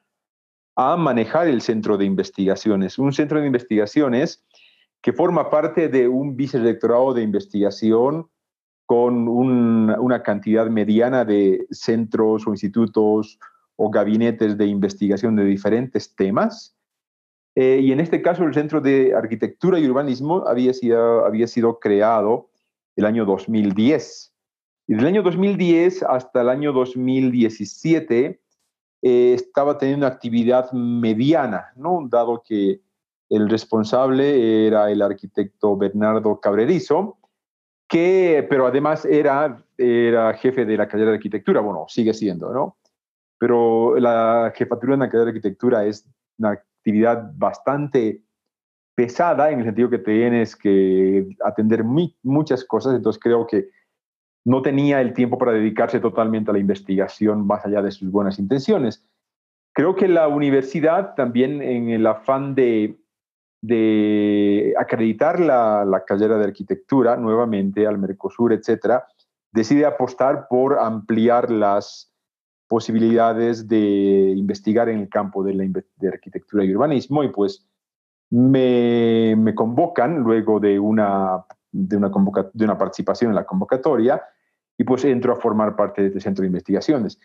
a 0.80 0.96
manejar 0.96 1.48
el 1.48 1.62
centro 1.62 1.98
de 1.98 2.06
investigaciones. 2.06 3.00
Un 3.00 3.12
centro 3.12 3.42
de 3.42 3.48
investigaciones 3.48 4.46
que 5.02 5.12
forma 5.12 5.50
parte 5.50 5.90
de 5.90 6.08
un 6.08 6.38
vicerrectorado 6.38 7.16
de 7.16 7.24
investigación 7.24 8.30
con 8.86 9.28
una 9.28 10.22
cantidad 10.22 10.68
mediana 10.70 11.26
de 11.26 11.66
centros 11.72 12.48
o 12.48 12.52
institutos 12.52 13.40
o 13.76 13.90
gabinetes 13.90 14.56
de 14.58 14.68
investigación 14.68 15.36
de 15.36 15.44
diferentes 15.44 16.16
temas, 16.16 16.78
Eh, 17.60 17.80
y 17.82 17.92
en 17.92 18.00
este 18.00 18.22
caso 18.22 18.44
el 18.44 18.54
Centro 18.54 18.82
de 18.82 19.16
Arquitectura 19.16 19.80
y 19.80 19.88
Urbanismo 19.88 20.44
había 20.46 20.76
sido, 20.76 21.26
había 21.26 21.48
sido 21.48 21.80
creado 21.80 22.52
el 22.96 23.04
año 23.04 23.26
2010. 23.26 24.32
Y 24.88 24.94
del 24.94 25.08
año 25.08 25.24
2010 25.24 26.04
hasta 26.04 26.42
el 26.42 26.50
año 26.50 26.72
2017 26.72 28.40
eh, 29.02 29.34
estaba 29.34 29.78
teniendo 29.78 30.08
actividad 30.08 30.72
mediana, 30.72 31.72
dado 32.10 32.42
que 32.46 32.82
el 33.30 33.50
responsable 33.50 34.68
era 34.68 34.90
el 34.90 35.02
arquitecto 35.02 35.78
Bernardo 35.78 36.40
Cabrerizo, 36.40 37.18
que, 37.88 38.46
pero 38.50 38.68
además 38.68 39.06
era, 39.06 39.64
era 39.78 40.34
jefe 40.34 40.66
de 40.66 40.78
la 40.78 40.88
carrera 40.88 41.12
de 41.12 41.18
arquitectura, 41.18 41.62
bueno, 41.62 41.86
sigue 41.88 42.14
siendo, 42.14 42.52
¿no? 42.52 42.78
Pero 43.38 43.98
la 44.00 44.52
jefatura 44.56 44.94
de 44.94 45.00
la 45.00 45.10
carrera 45.10 45.26
de 45.26 45.38
arquitectura 45.38 45.86
es 45.86 46.10
una 46.38 46.52
actividad 46.52 47.32
bastante 47.36 48.24
pesada 48.96 49.52
en 49.52 49.60
el 49.60 49.66
sentido 49.66 49.90
que 49.90 50.00
tienes 50.00 50.56
que 50.56 51.28
atender 51.46 51.84
muchas 51.84 52.66
cosas, 52.66 52.96
entonces 52.96 53.22
creo 53.22 53.46
que 53.46 53.70
no 54.48 54.62
tenía 54.62 55.02
el 55.02 55.14
tiempo 55.14 55.38
para 55.38 55.52
dedicarse 55.52 56.00
totalmente 56.00 56.52
a 56.52 56.54
la 56.54 56.60
investigación 56.60 57.46
más 57.46 57.66
allá 57.66 57.82
de 57.82 57.92
sus 57.92 58.10
buenas 58.10 58.40
intenciones. 58.40 59.04
Creo 59.74 59.94
que 59.94 60.08
la 60.08 60.30
universidad 60.30 61.16
también 61.16 61.62
en 61.62 61.90
el 61.90 62.08
afán 62.08 62.56
de, 62.56 62.98
de 63.62 64.74
acreditar 64.80 65.42
la, 65.42 65.84
la, 65.84 66.06
carrera 66.06 66.38
de 66.38 66.46
arquitectura 66.46 67.18
nuevamente 67.18 67.86
al 67.86 67.98
Mercosur, 67.98 68.54
etcétera, 68.54 69.06
decide 69.52 69.86
apostar 69.86 70.48
por 70.50 70.80
ampliar 70.80 71.52
las 71.52 72.14
posibilidades 72.70 73.68
de 73.68 74.34
investigar 74.34 74.88
en 74.88 75.00
el 75.00 75.10
campo 75.10 75.44
de, 75.44 75.56
la, 75.56 75.66
de 75.98 76.08
arquitectura 76.08 76.64
y 76.64 76.74
urbanismo 76.74 77.22
y 77.26 77.34
pues 77.34 77.68
me, 78.30 79.36
me 79.38 79.54
convocan 79.54 80.20
luego 80.20 80.62
de 80.62 80.80
una, 80.80 81.44
de, 81.70 81.98
una 81.98 82.10
de 82.54 82.64
una 82.64 82.78
participación 82.78 83.32
en 83.32 83.36
la 83.36 83.46
convocatoria 83.46 84.22
y 84.78 84.84
pues 84.84 85.04
entro 85.06 85.34
a 85.34 85.36
formar 85.36 85.76
parte 85.76 86.02
de 86.02 86.08
este 86.10 86.20
centro 86.20 86.44
de 86.44 86.48
investigaciones. 86.48 87.20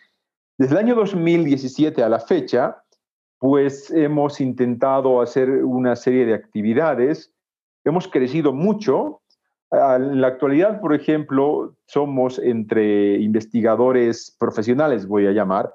Desde 0.57 0.73
el 0.73 0.79
año 0.79 0.95
2017 0.95 2.03
a 2.03 2.09
la 2.09 2.19
fecha, 2.19 2.83
pues 3.39 3.91
hemos 3.91 4.39
intentado 4.39 5.21
hacer 5.21 5.49
una 5.49 5.95
serie 5.95 6.25
de 6.25 6.33
actividades, 6.33 7.33
hemos 7.83 8.07
crecido 8.07 8.53
mucho. 8.53 9.21
En 9.71 10.21
la 10.21 10.27
actualidad, 10.27 10.79
por 10.79 10.93
ejemplo, 10.93 11.75
somos 11.87 12.39
entre 12.39 13.17
investigadores 13.19 14.35
profesionales, 14.39 15.07
voy 15.07 15.27
a 15.27 15.31
llamar, 15.31 15.73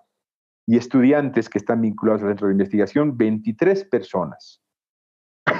y 0.66 0.76
estudiantes 0.76 1.48
que 1.48 1.58
están 1.58 1.80
vinculados 1.80 2.22
al 2.22 2.28
centro 2.28 2.46
de 2.48 2.52
investigación, 2.52 3.16
23 3.16 3.84
personas. 3.84 4.60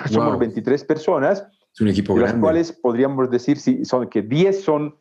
Somos 0.07 0.39
23 0.39 0.85
personas, 0.85 1.47
es 1.75 1.81
un 1.81 1.89
equipo 1.89 2.15
de 2.15 2.23
las 2.23 2.35
cuales 2.35 2.73
podríamos 2.73 3.31
decir 3.31 3.59
si 3.59 3.85
son, 3.85 4.09
que 4.09 4.23
10 4.23 4.63
son 4.63 4.97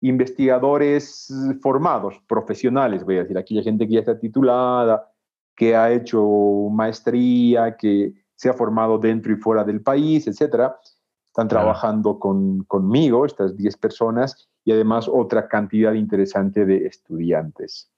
investigadores 0.00 1.32
formados, 1.60 2.20
profesionales, 2.26 3.04
voy 3.04 3.18
a 3.18 3.22
decir, 3.24 3.36
hay 3.36 3.62
gente 3.62 3.86
que 3.86 3.94
ya 3.94 4.00
está 4.00 4.18
titulada, 4.18 5.10
que 5.54 5.76
ha 5.76 5.92
hecho 5.92 6.22
maestría, 6.70 7.76
que 7.76 8.14
se 8.34 8.48
ha 8.48 8.54
formado 8.54 8.98
dentro 8.98 9.32
y 9.32 9.36
fuera 9.36 9.62
del 9.64 9.82
país, 9.82 10.26
etcétera. 10.26 10.78
Están 11.26 11.48
trabajando 11.48 12.18
con, 12.18 12.64
conmigo, 12.64 13.26
estas 13.26 13.56
10 13.56 13.76
personas, 13.76 14.48
y 14.64 14.72
además 14.72 15.08
otra 15.08 15.48
cantidad 15.48 15.92
interesante 15.92 16.64
de 16.64 16.86
estudiantes. 16.86 17.90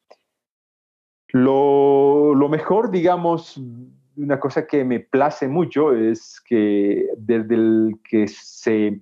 Lo, 1.29 2.35
lo 2.35 2.49
mejor, 2.49 2.91
digamos, 2.91 3.61
una 4.17 4.39
cosa 4.39 4.67
que 4.67 4.85
me 4.85 5.01
place 5.01 5.49
mucho 5.49 5.95
es 5.95 6.41
que 6.41 7.09
desde 7.17 7.55
el 7.55 8.01
que 8.05 8.29
se 8.29 9.01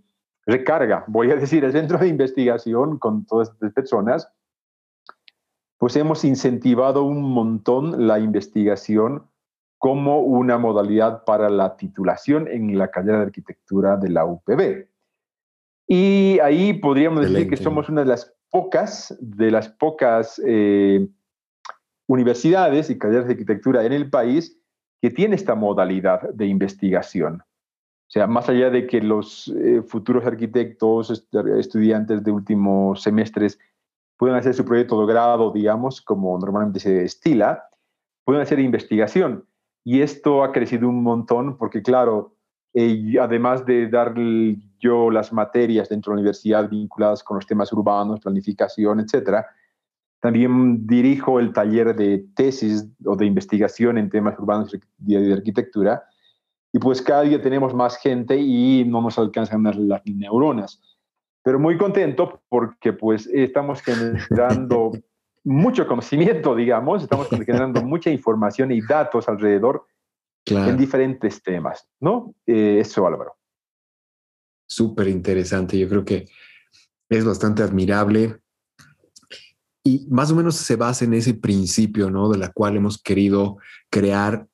recarga, 0.50 1.04
voy 1.06 1.30
a 1.30 1.36
decir, 1.36 1.64
el 1.64 1.72
centro 1.72 1.98
de 1.98 2.08
investigación 2.08 2.98
con 2.98 3.24
todas 3.24 3.50
estas 3.50 3.72
personas, 3.72 4.28
pues 5.78 5.96
hemos 5.96 6.24
incentivado 6.24 7.04
un 7.04 7.22
montón 7.22 8.06
la 8.06 8.18
investigación 8.18 9.26
como 9.78 10.20
una 10.20 10.58
modalidad 10.58 11.24
para 11.24 11.48
la 11.48 11.76
titulación 11.76 12.48
en 12.48 12.76
la 12.76 12.90
carrera 12.90 13.18
de 13.18 13.24
arquitectura 13.24 13.96
de 13.96 14.10
la 14.10 14.26
UPB. 14.26 14.88
Y 15.88 16.38
ahí 16.40 16.74
podríamos 16.74 17.22
decir 17.22 17.48
que 17.48 17.56
somos 17.56 17.88
una 17.88 18.02
de 18.02 18.08
las 18.08 18.36
pocas, 18.50 19.16
de 19.20 19.50
las 19.50 19.70
pocas 19.70 20.40
eh, 20.46 21.08
universidades 22.06 22.90
y 22.90 22.98
carreras 22.98 23.26
de 23.26 23.32
arquitectura 23.32 23.84
en 23.84 23.92
el 23.92 24.10
país 24.10 24.60
que 25.00 25.10
tiene 25.10 25.36
esta 25.36 25.54
modalidad 25.54 26.28
de 26.28 26.46
investigación. 26.46 27.42
O 28.10 28.12
sea, 28.12 28.26
más 28.26 28.48
allá 28.48 28.70
de 28.70 28.88
que 28.88 29.00
los 29.00 29.46
eh, 29.56 29.82
futuros 29.86 30.26
arquitectos, 30.26 31.24
estudiantes 31.56 32.24
de 32.24 32.32
últimos 32.32 33.02
semestres 33.02 33.56
puedan 34.16 34.36
hacer 34.36 34.52
su 34.52 34.64
proyecto 34.64 35.00
de 35.00 35.12
grado, 35.12 35.52
digamos, 35.52 36.02
como 36.02 36.36
normalmente 36.36 36.80
se 36.80 37.04
estila, 37.04 37.68
pueden 38.24 38.42
hacer 38.42 38.58
investigación. 38.58 39.44
Y 39.84 40.00
esto 40.00 40.42
ha 40.42 40.50
crecido 40.50 40.88
un 40.88 41.04
montón 41.04 41.56
porque, 41.56 41.82
claro, 41.82 42.34
eh, 42.74 43.14
además 43.20 43.64
de 43.64 43.88
dar 43.88 44.12
yo 44.80 45.12
las 45.12 45.32
materias 45.32 45.88
dentro 45.88 46.10
de 46.10 46.16
la 46.16 46.20
universidad 46.22 46.68
vinculadas 46.68 47.22
con 47.22 47.36
los 47.36 47.46
temas 47.46 47.72
urbanos, 47.72 48.18
planificación, 48.18 48.98
etcétera, 48.98 49.46
también 50.18 50.84
dirijo 50.84 51.38
el 51.38 51.52
taller 51.52 51.94
de 51.94 52.26
tesis 52.34 52.88
o 53.04 53.14
de 53.14 53.26
investigación 53.26 53.98
en 53.98 54.10
temas 54.10 54.36
urbanos 54.36 54.74
y 55.06 55.14
de 55.14 55.32
arquitectura 55.32 56.09
y 56.72 56.78
pues 56.78 57.02
cada 57.02 57.22
día 57.22 57.40
tenemos 57.40 57.74
más 57.74 57.98
gente 57.98 58.36
y 58.36 58.84
no 58.84 59.02
nos 59.02 59.18
alcanzan 59.18 59.64
las 59.64 60.02
neuronas. 60.06 60.80
Pero 61.42 61.58
muy 61.58 61.76
contento 61.78 62.42
porque 62.48 62.92
pues 62.92 63.26
estamos 63.26 63.82
generando 63.82 64.92
mucho 65.44 65.86
conocimiento, 65.86 66.54
digamos, 66.54 67.02
estamos 67.02 67.28
generando 67.28 67.82
mucha 67.84 68.10
información 68.10 68.70
y 68.72 68.80
datos 68.82 69.28
alrededor 69.28 69.86
en 70.46 70.76
diferentes 70.76 71.42
temas, 71.42 71.86
¿no? 72.00 72.34
Eh, 72.46 72.78
eso, 72.80 73.06
Álvaro. 73.06 73.34
Súper 74.68 75.08
interesante, 75.08 75.78
yo 75.78 75.88
creo 75.88 76.04
que 76.04 76.28
es 77.08 77.24
bastante 77.24 77.62
admirable 77.62 78.40
y 79.82 80.06
más 80.10 80.30
o 80.30 80.36
menos 80.36 80.56
se 80.56 80.76
basa 80.76 81.04
en 81.04 81.14
ese 81.14 81.34
principio, 81.34 82.10
¿no? 82.10 82.28
De 82.28 82.38
la 82.38 82.52
cual 82.52 82.76
hemos 82.76 83.02
querido 83.02 83.56
crear 83.90 84.46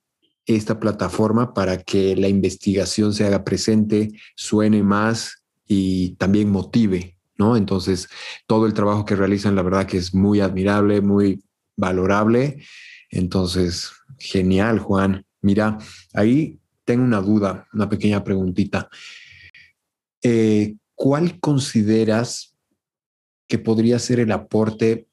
esta 0.47 0.79
plataforma 0.79 1.53
para 1.53 1.83
que 1.83 2.15
la 2.17 2.29
investigación 2.29 3.12
se 3.12 3.26
haga 3.26 3.45
presente, 3.45 4.12
suene 4.37 4.83
más 4.83 5.43
y 5.67 6.11
también 6.17 6.50
motive, 6.50 7.19
¿no? 7.37 7.57
Entonces, 7.57 8.09
todo 8.47 8.67
el 8.67 8.75
trabajo 8.75 9.05
que 9.05 9.17
realizan, 9.17 9.57
la 9.57 9.62
verdad 9.62 9.87
que 9.87 9.99
es 9.99 10.15
muy 10.15 10.41
admirable, 10.41 11.00
muy 11.00 11.43
valorable. 11.76 12.62
Entonces, 13.11 13.91
genial, 14.19 14.79
Juan. 14.79 15.25
Mira, 15.43 15.79
ahí 16.15 16.61
tengo 16.85 17.05
una 17.05 17.21
duda, 17.21 17.67
una 17.73 17.88
pequeña 17.88 18.23
preguntita. 18.23 18.88
Eh, 20.23 20.76
¿Cuál 20.95 21.41
consideras 21.41 22.57
que 23.49 23.59
podría 23.59 23.99
ser 23.99 24.21
el 24.21 24.33
aporte 24.33 25.07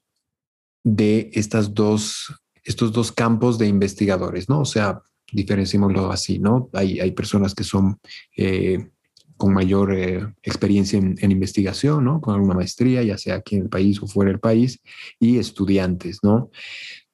de 0.82 1.30
estas 1.34 1.74
dos, 1.74 2.34
estos 2.62 2.92
dos 2.92 3.12
campos 3.12 3.58
de 3.58 3.66
investigadores, 3.66 4.48
¿no? 4.48 4.60
O 4.60 4.64
sea, 4.64 5.02
diferenciémoslo 5.34 6.10
así, 6.10 6.38
¿no? 6.38 6.70
Hay, 6.72 7.00
hay 7.00 7.12
personas 7.12 7.54
que 7.54 7.64
son 7.64 7.98
eh, 8.36 8.90
con 9.36 9.52
mayor 9.52 9.94
eh, 9.94 10.26
experiencia 10.42 10.98
en, 10.98 11.30
investigación, 11.30 12.04
¿no? 12.04 12.20
Con 12.20 12.34
alguna 12.34 12.54
maestría, 12.54 13.02
ya 13.02 13.18
sea 13.18 13.36
aquí 13.36 13.56
en 13.56 13.62
el 13.62 13.68
país 13.68 14.02
o 14.02 14.06
fuera 14.06 14.30
del 14.30 14.40
país, 14.40 14.80
y 15.18 15.38
estudiantes, 15.38 16.20
¿no? 16.22 16.50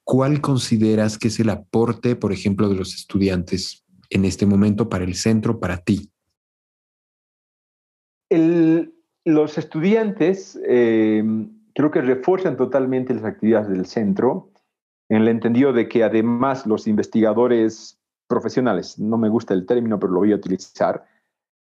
¿Cuál 0.04 0.40
consideras 0.40 1.18
que 1.18 1.28
es 1.28 1.40
el 1.40 1.50
aporte, 1.50 2.16
por 2.16 2.32
ejemplo, 2.32 2.68
de 2.68 2.74
los 2.74 2.94
estudiantes 2.94 3.84
en 4.10 4.24
este 4.24 4.44
momento 4.44 4.88
para 4.88 5.04
el 5.04 5.14
centro, 5.14 5.60
para 5.60 5.78
ti? 5.78 6.10
los 9.24 9.58
estudiantes 9.58 10.58
eh, 10.66 11.22
creo 11.74 11.90
que 11.90 12.00
refuerzan 12.00 12.56
totalmente 12.56 13.12
las 13.12 13.24
actividades 13.24 13.68
del 13.68 13.86
centro 13.86 14.50
en 15.08 15.22
el 15.22 15.28
entendido 15.28 15.72
de 15.72 15.88
que 15.88 16.04
además 16.04 16.66
los 16.66 16.86
investigadores 16.86 17.99
profesionales, 18.30 18.98
no 18.98 19.18
me 19.18 19.28
gusta 19.28 19.52
el 19.52 19.66
término, 19.66 19.98
pero 19.98 20.12
lo 20.12 20.20
voy 20.20 20.32
a 20.32 20.36
utilizar, 20.36 21.04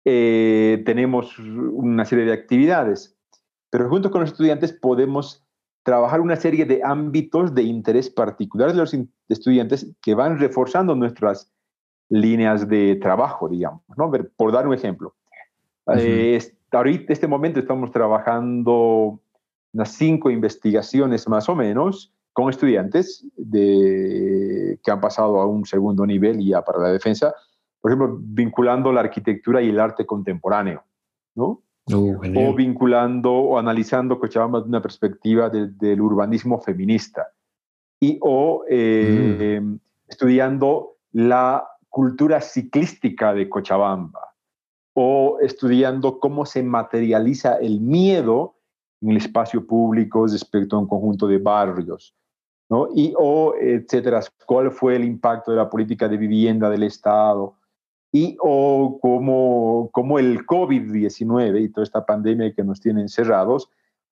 eh, 0.03 0.81
tenemos 0.85 1.37
una 1.37 2.03
serie 2.03 2.25
de 2.25 2.33
actividades, 2.33 3.15
pero 3.69 3.87
junto 3.87 4.09
con 4.09 4.21
los 4.21 4.31
estudiantes 4.31 4.73
podemos 4.73 5.45
trabajar 5.83 6.19
una 6.19 6.35
serie 6.35 6.65
de 6.65 6.81
ámbitos 6.83 7.53
de 7.53 7.61
interés 7.63 8.09
particulares 8.09 8.73
de 8.73 8.81
los 8.81 8.97
estudiantes 9.29 9.95
que 10.01 10.15
van 10.15 10.39
reforzando 10.39 10.95
nuestras 10.95 11.53
líneas 12.09 12.67
de 12.67 12.95
trabajo, 12.95 13.47
digamos. 13.47 13.83
¿no? 13.95 14.11
Por 14.35 14.51
dar 14.51 14.67
un 14.67 14.73
ejemplo, 14.73 15.13
eh, 15.95 16.39
ahorita, 16.71 17.13
este 17.13 17.27
momento 17.27 17.59
estamos 17.59 17.91
trabajando 17.91 19.19
unas 19.73 19.91
cinco 19.93 20.31
investigaciones 20.31 21.27
más 21.29 21.47
o 21.47 21.55
menos 21.55 22.11
con 22.37 22.51
estudiantes 22.51 23.25
de, 23.35 24.79
que 24.83 24.91
han 24.91 25.01
pasado 25.01 25.39
a 25.39 25.47
un 25.47 25.65
segundo 25.65 26.05
nivel 26.05 26.39
y 26.39 26.49
ya 26.49 26.61
para 26.63 26.77
la 26.77 26.89
defensa, 26.89 27.33
por 27.81 27.89
ejemplo, 27.89 28.15
vinculando 28.21 28.91
la 28.91 28.99
arquitectura 28.99 29.59
y 29.59 29.69
el 29.69 29.79
arte 29.79 30.05
contemporáneo, 30.05 30.83
¿no? 31.33 31.63
Oh, 31.91 32.15
o 32.35 32.53
vinculando 32.53 33.33
o 33.33 33.57
analizando 33.57 34.19
Cochabamba 34.19 34.59
desde 34.59 34.69
una 34.69 34.83
perspectiva 34.83 35.49
del 35.49 35.99
urbanismo 35.99 36.61
feminista 36.61 37.27
y 37.99 38.19
o 38.21 38.65
eh, 38.69 39.59
mm. 39.59 39.79
estudiando 40.07 40.97
la 41.13 41.67
cultura 41.89 42.39
ciclística 42.39 43.33
de 43.33 43.49
Cochabamba 43.49 44.35
o 44.93 45.39
estudiando 45.41 46.19
cómo 46.19 46.45
se 46.45 46.61
materializa 46.61 47.55
el 47.55 47.79
miedo 47.79 48.57
en 49.01 49.09
el 49.09 49.17
espacio 49.17 49.65
público 49.65 50.27
respecto 50.27 50.75
a 50.75 50.79
un 50.79 50.87
conjunto 50.87 51.27
de 51.27 51.39
barrios, 51.39 52.13
¿no? 52.69 52.89
Y 52.93 53.13
o, 53.17 53.55
etcétera, 53.59 54.21
cuál 54.45 54.71
fue 54.71 54.95
el 54.95 55.05
impacto 55.05 55.51
de 55.51 55.57
la 55.57 55.69
política 55.69 56.07
de 56.07 56.17
vivienda 56.17 56.69
del 56.69 56.83
Estado, 56.83 57.55
y 58.11 58.37
o 58.39 58.99
como, 59.01 59.89
como 59.91 60.17
el 60.19 60.45
COVID-19 60.45 61.61
y 61.61 61.69
toda 61.69 61.83
esta 61.83 62.05
pandemia 62.05 62.53
que 62.53 62.63
nos 62.63 62.79
tiene 62.79 63.01
encerrados 63.01 63.69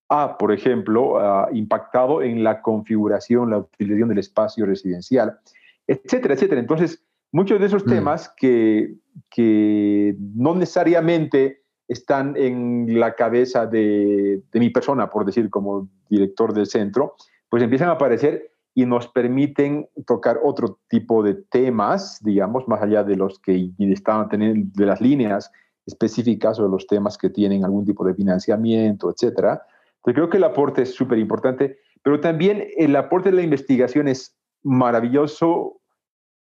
ha, 0.09 0.37
por 0.37 0.51
ejemplo, 0.51 1.17
impactado 1.51 2.21
en 2.21 2.43
la 2.43 2.61
configuración, 2.61 3.49
la 3.49 3.59
utilización 3.59 4.09
del 4.09 4.19
espacio 4.19 4.65
residencial, 4.65 5.39
etcétera, 5.87 6.35
etcétera. 6.35 6.61
Entonces, 6.61 7.03
muchos 7.31 7.59
de 7.59 7.65
esos 7.65 7.85
mm. 7.85 7.89
temas 7.89 8.33
que, 8.37 8.95
que 9.31 10.15
no 10.35 10.53
necesariamente 10.53 11.63
están 11.87 12.35
en 12.37 12.99
la 12.99 13.15
cabeza 13.15 13.65
de, 13.65 14.41
de, 14.51 14.59
mi 14.59 14.69
persona, 14.69 15.09
por 15.09 15.25
decir, 15.25 15.49
como 15.49 15.87
director 16.09 16.53
del 16.53 16.67
centro, 16.67 17.15
pues 17.55 17.63
empiezan 17.63 17.87
a 17.87 17.93
aparecer 17.93 18.51
y 18.73 18.85
nos 18.85 19.07
permiten 19.07 19.87
tocar 20.05 20.41
otro 20.43 20.81
tipo 20.89 21.23
de 21.23 21.35
temas, 21.35 22.21
digamos, 22.21 22.67
más 22.67 22.81
allá 22.81 23.01
de 23.05 23.15
los 23.15 23.39
que 23.39 23.71
estaban 23.79 24.27
teniendo, 24.27 24.69
de 24.73 24.85
las 24.85 24.99
líneas 24.99 25.49
específicas 25.85 26.59
o 26.59 26.67
los 26.67 26.85
temas 26.85 27.17
que 27.17 27.29
tienen 27.29 27.63
algún 27.63 27.85
tipo 27.85 28.03
de 28.03 28.13
financiamiento, 28.13 29.09
etcétera. 29.09 29.61
Entonces 29.95 30.15
creo 30.15 30.29
que 30.29 30.35
el 30.35 30.43
aporte 30.43 30.81
es 30.81 30.93
súper 30.93 31.17
importante, 31.17 31.79
pero 32.03 32.19
también 32.19 32.67
el 32.75 32.93
aporte 32.97 33.29
de 33.29 33.37
la 33.37 33.43
investigación 33.43 34.09
es 34.09 34.37
maravilloso 34.61 35.79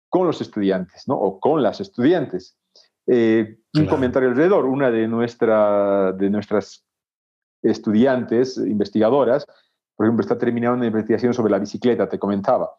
con 0.10 0.26
los 0.26 0.42
estudiantes, 0.42 1.08
¿no? 1.08 1.14
O 1.14 1.40
con 1.40 1.62
las 1.62 1.80
estudiantes. 1.80 2.58
Eh, 3.06 3.60
un 3.76 3.86
comentario 3.86 4.30
alrededor, 4.30 4.66
una 4.66 4.90
de, 4.90 5.08
nuestra, 5.08 6.12
de 6.14 6.32
nuestras 6.32 6.84
estudiantes 7.62 8.58
investigadoras 8.58 9.46
por 9.96 10.06
ejemplo, 10.06 10.22
está 10.22 10.38
terminando 10.38 10.78
una 10.78 10.88
investigación 10.88 11.34
sobre 11.34 11.52
la 11.52 11.60
bicicleta, 11.60 12.10
te 12.10 12.20
comentaba. 12.20 12.72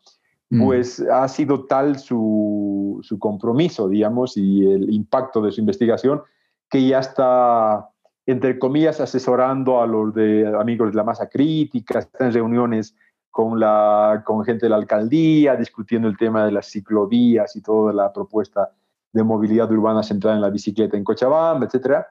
Mm. 0.50 0.64
Pues 0.64 1.00
ha 1.00 1.26
sido 1.28 1.64
tal 1.64 1.99
su, 1.99 3.00
su, 3.02 3.18
compromiso, 3.18 3.88
digamos, 3.88 4.37
y 4.37 4.71
el 4.71 4.92
impacto 4.92 5.40
de 5.40 5.52
su 5.52 5.61
investigación, 5.61 6.23
que 6.68 6.87
ya 6.87 6.99
está, 6.99 7.88
entre 8.26 8.59
comillas, 8.59 9.00
asesorando 9.00 9.80
a 9.80 9.87
los 9.87 10.14
de 10.14 10.47
amigos 10.59 10.90
de 10.90 10.97
la 10.97 11.04
masa 11.04 11.28
crítica, 11.28 12.00
está 12.00 12.26
en 12.26 12.33
reuniones 12.33 12.94
con, 13.30 13.59
la, 13.59 14.23
con 14.25 14.44
gente 14.44 14.66
de 14.66 14.71
la 14.71 14.76
alcaldía, 14.76 15.56
discutiendo 15.56 16.09
el 16.09 16.16
tema 16.16 16.44
de 16.44 16.52
las 16.52 16.66
ciclovías 16.66 17.56
y 17.56 17.62
toda 17.62 17.92
la 17.92 18.12
propuesta 18.12 18.71
de 19.12 19.23
movilidad 19.23 19.71
urbana 19.71 20.02
centrada 20.02 20.37
en 20.37 20.42
la 20.42 20.50
bicicleta 20.50 20.97
en 20.97 21.04
Cochabamba, 21.04 21.66
etcétera. 21.66 22.06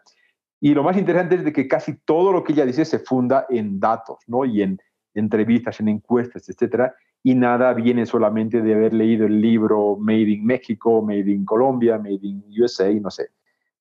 Y 0.60 0.74
lo 0.74 0.83
más 0.83 0.98
interesante 0.98 1.36
es 1.36 1.43
de 1.43 1.51
que 1.51 1.67
casi 1.67 1.98
todo 2.05 2.31
lo 2.31 2.43
que 2.43 2.53
ella 2.53 2.65
dice 2.65 2.86
se 2.86 3.00
funda 3.00 3.45
en 3.50 3.79
datos, 3.79 4.19
¿no? 4.27 4.45
Y 4.45 4.62
en, 4.62 4.79
entrevistas, 5.13 5.79
en 5.79 5.89
encuestas, 5.89 6.48
etcétera, 6.50 6.96
y 7.22 7.36
nada 7.36 7.74
viene 7.74 8.05
solamente 8.05 8.62
de 8.62 8.74
haber 8.74 8.93
leído 8.93 9.25
el 9.25 9.39
libro 9.39 9.96
Made 9.98 10.29
in 10.29 10.46
México, 10.46 11.01
Made 11.01 11.32
in 11.32 11.46
Colombia, 11.46 11.98
Made 11.98 12.20
in 12.22 12.43
USA, 12.60 12.93
no 12.96 13.10
sé, 13.10 13.29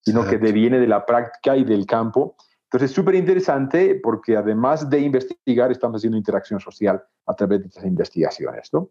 sino 0.01 0.25
que 0.27 0.37
viene 0.37 0.79
de 0.79 0.87
la 0.87 1.05
práctica 1.05 1.57
y 1.57 1.65
del 1.65 1.87
campo. 1.87 2.37
Entonces, 2.65 2.91
es 2.91 2.95
súper 2.95 3.17
interesante 3.17 4.00
porque 4.02 4.37
además 4.37 4.89
de 4.89 5.00
investigar, 5.00 5.71
estamos 5.71 6.00
haciendo 6.00 6.17
interacción 6.17 6.61
social 6.61 7.02
a 7.26 7.35
través 7.35 7.61
de 7.61 7.67
estas 7.67 7.85
investigaciones, 7.85 8.71
¿no? 8.73 8.91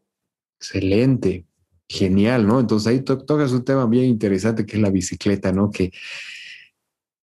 Excelente, 0.59 1.47
genial, 1.87 2.45
¿no? 2.45 2.59
Entonces 2.59 2.87
ahí 2.87 3.01
tocas 3.01 3.51
un 3.51 3.65
tema 3.65 3.85
bien 3.87 4.05
interesante 4.05 4.65
que 4.65 4.75
es 4.75 4.81
la 4.81 4.91
bicicleta, 4.91 5.51
¿no? 5.51 5.71
Que 5.71 5.91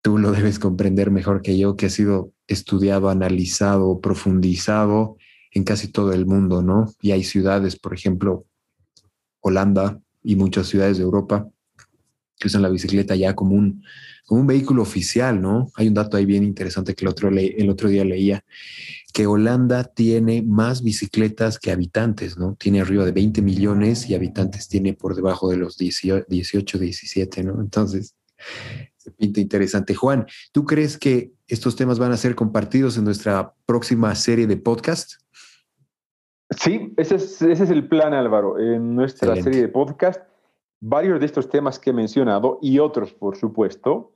tú 0.03 0.19
lo 0.19 0.33
debes 0.33 0.59
comprender 0.59 1.11
mejor 1.11 1.43
que 1.43 1.57
yo, 1.57 1.77
que 1.77 1.87
ha 1.87 1.91
sido 1.91 2.33
estudiado, 2.49 3.09
analizado, 3.09 4.01
profundizado 4.01 5.17
en 5.53 5.65
casi 5.65 5.89
todo 5.89 6.13
el 6.13 6.27
mundo, 6.27 6.63
¿no? 6.63 6.93
Y 7.01 7.13
hay 7.13 7.23
ciudades, 7.23 7.77
por 7.77 7.95
ejemplo, 7.95 8.47
Holanda 9.41 10.01
y 10.23 10.37
muchas 10.37 10.67
ciudades 10.67 10.99
de 10.99 11.05
Europa 11.05 11.49
que 12.39 12.47
usan 12.47 12.63
la 12.63 12.69
bicicleta 12.69 13.17
ya 13.17 13.35
como 13.35 13.57
un, 13.57 13.83
como 14.27 14.43
un 14.43 14.47
vehículo 14.47 14.83
oficial, 14.83 15.41
¿no? 15.41 15.71
Hay 15.75 15.89
un 15.89 15.95
dato 15.95 16.17
ahí 16.17 16.25
bien 16.25 16.45
interesante 16.45 16.95
que 16.95 17.05
el 17.05 17.09
otro, 17.09 17.29
el 17.29 17.71
otro 17.71 17.89
día 17.89 18.05
leía, 18.05 18.45
que 19.13 19.27
Holanda 19.27 19.85
tiene 19.85 20.43
más 20.43 20.83
bicicletas 20.83 21.59
que 21.59 21.73
habitantes, 21.73 22.39
¿no? 22.39 22.55
Tiene 22.55 22.81
arriba 22.81 23.05
de 23.05 23.13
20 23.13 23.43
millones 23.43 24.09
y 24.09 24.15
habitantes 24.15 24.69
tiene 24.69 24.95
por 24.95 25.17
debajo 25.17 25.51
de 25.51 25.57
los 25.57 25.77
18, 25.77 26.79
17, 26.79 27.43
¿no? 27.43 27.61
Entonces, 27.61 28.15
pinta 29.11 29.41
interesante. 29.41 29.95
Juan, 29.95 30.27
¿tú 30.53 30.65
crees 30.65 30.99
que 30.99 31.33
estos 31.47 31.77
temas 31.77 31.99
van 31.99 32.13
a 32.13 32.17
ser 32.17 32.35
compartidos 32.35 32.99
en 32.99 33.05
nuestra 33.05 33.55
próxima 33.67 34.15
serie 34.15 34.47
de 34.47 34.57
podcast? 34.57 35.13
Sí, 36.51 36.95
ese 36.97 37.17
es, 37.17 37.43
el 37.43 37.89
plan, 37.89 38.15
Álvaro. 38.15 38.59
En 38.59 38.95
nuestra 38.95 39.37
serie 39.37 39.63
de 39.63 39.69
podcast, 39.69 40.23
varios 40.81 41.21
de 41.21 41.27
estos 41.27 41.49
temas 41.49 41.79
que 41.79 41.91
he 41.91 41.93
mencionado 41.93 42.59
y 42.63 42.79
otros, 42.79 43.13
por 43.13 43.37
supuesto, 43.37 44.15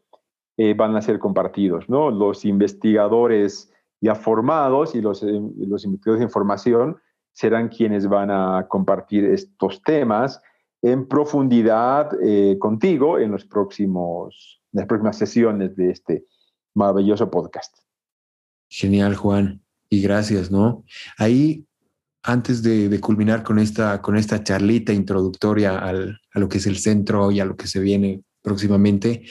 eh, 0.57 0.75
van 0.75 0.97
a 0.97 1.03
ser 1.03 1.19
compartidos. 1.19 1.89
¿no? 1.89 2.11
Los 2.11 2.45
investigadores 2.45 3.71
ya 4.01 4.15
formados 4.15 4.95
y 4.95 5.01
los, 5.01 5.23
eh, 5.23 5.41
los 5.59 5.85
investigadores 5.85 6.21
de 6.21 6.25
información 6.25 6.97
serán 7.33 7.69
quienes 7.69 8.09
van 8.09 8.31
a 8.31 8.67
compartir 8.69 9.25
estos 9.25 9.83
temas 9.83 10.41
en 10.83 11.07
profundidad 11.07 12.11
eh, 12.23 12.57
contigo 12.59 13.19
en 13.19 13.31
los 13.31 13.45
próximos 13.45 14.62
las 14.73 14.87
próximas 14.87 15.17
sesiones 15.17 15.77
de 15.77 15.91
este 15.91 16.27
maravilloso 16.75 17.31
podcast. 17.31 17.77
Genial, 18.69 19.15
Juan. 19.15 19.63
Y 19.89 20.01
gracias, 20.01 20.51
¿no? 20.51 20.85
Ahí, 21.19 21.67
antes 22.23 22.63
de, 22.63 22.99
culminar 23.01 23.43
con 23.43 23.59
esta, 23.59 24.01
con 24.01 24.17
esta 24.17 24.43
charlita 24.43 24.93
introductoria 24.93 25.79
al, 25.79 26.19
a 26.33 26.41
lo 26.41 26.49
que 26.49 26.59
es 26.59 26.67
el 26.67 26.79
centro 26.79 27.31
y 27.31 27.41
a 27.41 27.45
lo 27.45 27.57
que 27.57 27.67
se 27.67 27.81
viene 27.81 28.23
próximamente, 28.41 29.25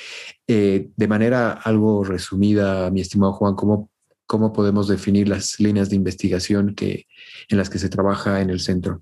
eh, 0.47 0.91
de 0.95 1.07
manera 1.07 1.51
algo 1.51 2.03
resumida, 2.03 2.89
mi 2.91 3.01
estimado 3.01 3.33
Juan, 3.33 3.55
¿cómo, 3.55 3.89
¿cómo 4.25 4.53
podemos 4.53 4.87
definir 4.87 5.27
las 5.27 5.59
líneas 5.59 5.89
de 5.89 5.95
investigación 5.95 6.75
que, 6.75 7.07
en 7.49 7.57
las 7.57 7.69
que 7.69 7.79
se 7.79 7.89
trabaja 7.89 8.41
en 8.41 8.49
el 8.51 8.59
centro? 8.59 9.01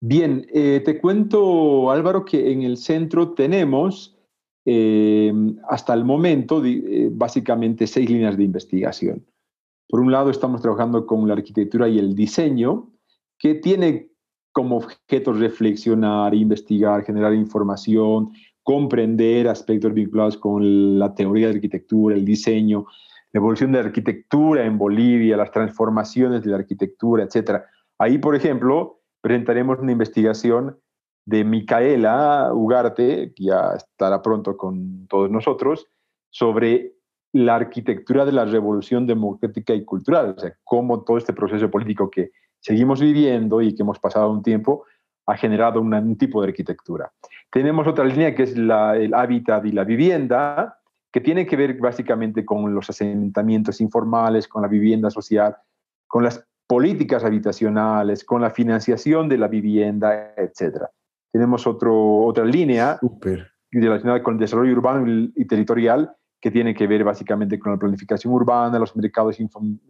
Bien, 0.00 0.46
eh, 0.52 0.82
te 0.84 1.00
cuento, 1.00 1.90
Álvaro, 1.90 2.24
que 2.24 2.52
en 2.52 2.62
el 2.62 2.76
centro 2.76 3.32
tenemos 3.32 4.15
eh, 4.68 5.32
hasta 5.68 5.94
el 5.94 6.04
momento, 6.04 6.60
eh, 6.64 7.08
básicamente 7.12 7.86
seis 7.86 8.10
líneas 8.10 8.36
de 8.36 8.42
investigación. 8.42 9.24
Por 9.88 10.00
un 10.00 10.10
lado, 10.10 10.28
estamos 10.28 10.60
trabajando 10.60 11.06
con 11.06 11.28
la 11.28 11.34
arquitectura 11.34 11.88
y 11.88 12.00
el 12.00 12.16
diseño, 12.16 12.90
que 13.38 13.54
tiene 13.54 14.10
como 14.50 14.78
objeto 14.78 15.32
reflexionar, 15.32 16.34
investigar, 16.34 17.04
generar 17.04 17.32
información, 17.32 18.32
comprender 18.64 19.46
aspectos 19.46 19.94
vinculados 19.94 20.36
con 20.36 20.98
la 20.98 21.14
teoría 21.14 21.46
de 21.46 21.54
arquitectura, 21.54 22.16
el 22.16 22.24
diseño, 22.24 22.86
la 23.32 23.38
evolución 23.38 23.70
de 23.70 23.78
la 23.78 23.84
arquitectura 23.84 24.64
en 24.64 24.78
Bolivia, 24.78 25.36
las 25.36 25.52
transformaciones 25.52 26.42
de 26.42 26.50
la 26.50 26.56
arquitectura, 26.56 27.22
etc. 27.22 27.62
Ahí, 27.98 28.18
por 28.18 28.34
ejemplo, 28.34 29.02
presentaremos 29.20 29.78
una 29.78 29.92
investigación 29.92 30.76
de 31.26 31.44
Micaela 31.44 32.50
Ugarte, 32.54 33.32
que 33.34 33.44
ya 33.44 33.72
estará 33.76 34.22
pronto 34.22 34.56
con 34.56 35.06
todos 35.08 35.30
nosotros, 35.30 35.86
sobre 36.30 36.92
la 37.32 37.56
arquitectura 37.56 38.24
de 38.24 38.32
la 38.32 38.44
revolución 38.44 39.06
democrática 39.06 39.74
y 39.74 39.84
cultural, 39.84 40.34
o 40.36 40.40
sea, 40.40 40.54
cómo 40.64 41.02
todo 41.02 41.18
este 41.18 41.32
proceso 41.32 41.70
político 41.70 42.08
que 42.08 42.30
seguimos 42.60 43.00
viviendo 43.00 43.60
y 43.60 43.74
que 43.74 43.82
hemos 43.82 43.98
pasado 43.98 44.30
un 44.30 44.42
tiempo 44.42 44.84
ha 45.26 45.36
generado 45.36 45.80
un 45.80 46.16
tipo 46.16 46.40
de 46.40 46.48
arquitectura. 46.48 47.12
Tenemos 47.50 47.86
otra 47.88 48.04
línea 48.04 48.34
que 48.34 48.44
es 48.44 48.54
el 48.54 48.70
hábitat 49.12 49.66
y 49.66 49.72
la 49.72 49.82
vivienda, 49.82 50.78
que 51.12 51.20
tiene 51.20 51.46
que 51.46 51.56
ver 51.56 51.76
básicamente 51.78 52.44
con 52.44 52.72
los 52.72 52.88
asentamientos 52.88 53.80
informales, 53.80 54.46
con 54.46 54.62
la 54.62 54.68
vivienda 54.68 55.10
social, 55.10 55.56
con 56.06 56.22
las 56.22 56.46
políticas 56.68 57.24
habitacionales, 57.24 58.24
con 58.24 58.40
la 58.40 58.50
financiación 58.50 59.28
de 59.28 59.38
la 59.38 59.48
vivienda, 59.48 60.32
etcétera 60.36 60.90
tenemos 61.36 61.66
otro, 61.66 62.24
otra 62.24 62.46
línea 62.46 62.98
relacionada 63.70 64.22
con 64.22 64.34
el 64.34 64.40
desarrollo 64.40 64.72
urbano 64.72 65.30
y 65.34 65.46
territorial 65.46 66.10
que 66.40 66.50
tiene 66.50 66.74
que 66.74 66.86
ver 66.86 67.04
básicamente 67.04 67.58
con 67.58 67.72
la 67.72 67.78
planificación 67.78 68.32
urbana, 68.32 68.78
los 68.78 68.96
mercados 68.96 69.36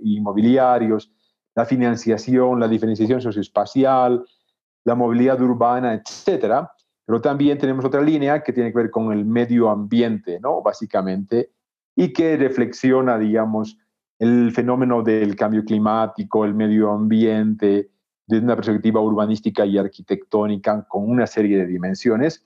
inmobiliarios, 0.01 1.13
la 1.55 1.65
financiación, 1.65 2.59
la 2.59 2.67
diferenciación 2.67 3.21
socioespacial, 3.21 4.25
la 4.85 4.95
movilidad 4.97 5.41
urbana, 5.41 5.95
etc. 5.95 6.67
Pero 7.05 7.21
también 7.21 7.59
tenemos 7.59 7.85
otra 7.85 8.03
línea 8.03 8.43
que 8.43 8.53
tiene 8.53 8.73
que 8.73 8.79
ver 8.79 8.91
con 8.91 9.13
el 9.13 9.25
medio 9.25 9.71
ambiente, 9.71 10.41
¿no? 10.41 10.63
Básicamente, 10.63 11.51
y 11.95 12.13
que 12.13 12.37
reflexiona, 12.37 13.19
digamos, 13.19 13.79
el 14.19 14.51
fenómeno 14.53 15.03
del 15.03 15.37
cambio 15.37 15.65
climático, 15.65 16.45
el 16.45 16.55
medio 16.55 16.91
ambiente, 16.91 17.91
desde 18.27 18.45
una 18.45 18.57
perspectiva 18.57 19.01
urbanística 19.01 19.65
y 19.65 19.79
arquitectónica 19.79 20.87
con 20.89 21.09
una 21.09 21.27
serie 21.27 21.59
de 21.59 21.67
dimensiones. 21.67 22.45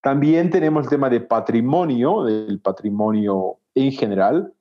También 0.00 0.50
tenemos 0.50 0.84
el 0.84 0.90
tema 0.90 1.10
de 1.10 1.20
patrimonio, 1.20 2.24
del 2.24 2.60
patrimonio 2.60 3.58
en 3.74 3.92
general, 3.92 4.52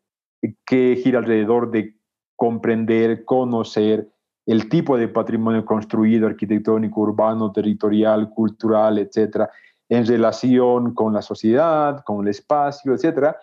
que 0.66 1.00
gira 1.02 1.20
alrededor 1.20 1.72
de 1.72 1.96
comprender, 2.36 3.24
conocer 3.26 4.10
el 4.46 4.70
tipo 4.70 4.98
de 4.98 5.08
patrimonio 5.08 5.66
construido, 5.66 6.28
arquitectónico, 6.28 7.02
urbano, 7.02 7.52
territorial, 7.52 8.30
cultural, 8.30 8.98
etcétera, 8.98 9.50
en 9.90 10.06
relación 10.06 10.94
con 10.94 11.14
la 11.14 11.22
sociedad, 11.22 12.04
con 12.06 12.22
el 12.22 12.30
espacio, 12.30 12.94
etcétera. 12.94 13.38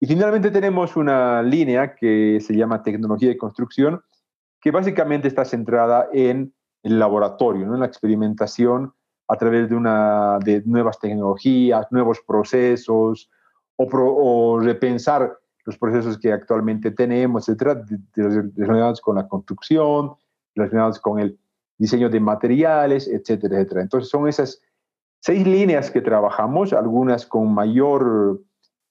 Y 0.00 0.06
finalmente 0.06 0.50
tenemos 0.50 0.96
una 0.96 1.42
línea 1.42 1.94
que 1.94 2.38
se 2.40 2.54
llama 2.54 2.82
tecnología 2.82 3.28
de 3.28 3.36
construcción, 3.36 4.00
que 4.60 4.70
básicamente 4.70 5.28
está 5.28 5.44
centrada 5.44 6.08
en 6.12 6.52
el 6.86 7.00
laboratorio, 7.00 7.66
¿no? 7.66 7.74
en 7.74 7.80
la 7.80 7.86
experimentación 7.86 8.92
a 9.26 9.36
través 9.36 9.68
de, 9.68 9.74
una, 9.74 10.38
de 10.38 10.62
nuevas 10.64 11.00
tecnologías, 11.00 11.86
nuevos 11.90 12.20
procesos, 12.24 13.28
o, 13.76 14.60
repensar 14.60 15.36
los 15.64 15.76
procesos 15.76 16.16
que 16.16 16.32
actualmente 16.32 16.92
tenemos, 16.92 17.48
etcétera, 17.48 17.84
relacionados 18.14 19.00
con 19.00 19.16
la 19.16 19.26
construcción, 19.26 20.12
relacionados 20.54 21.00
con 21.00 21.18
el 21.18 21.36
diseño 21.76 22.08
de 22.08 22.20
materiales, 22.20 23.08
etcétera, 23.08 23.56
etcétera. 23.56 23.82
Entonces 23.82 24.08
son 24.08 24.28
esas 24.28 24.62
seis 25.20 25.44
líneas 25.44 25.90
que 25.90 26.00
trabajamos, 26.00 26.72
algunas 26.72 27.26
con 27.26 27.52
mayor 27.52 28.40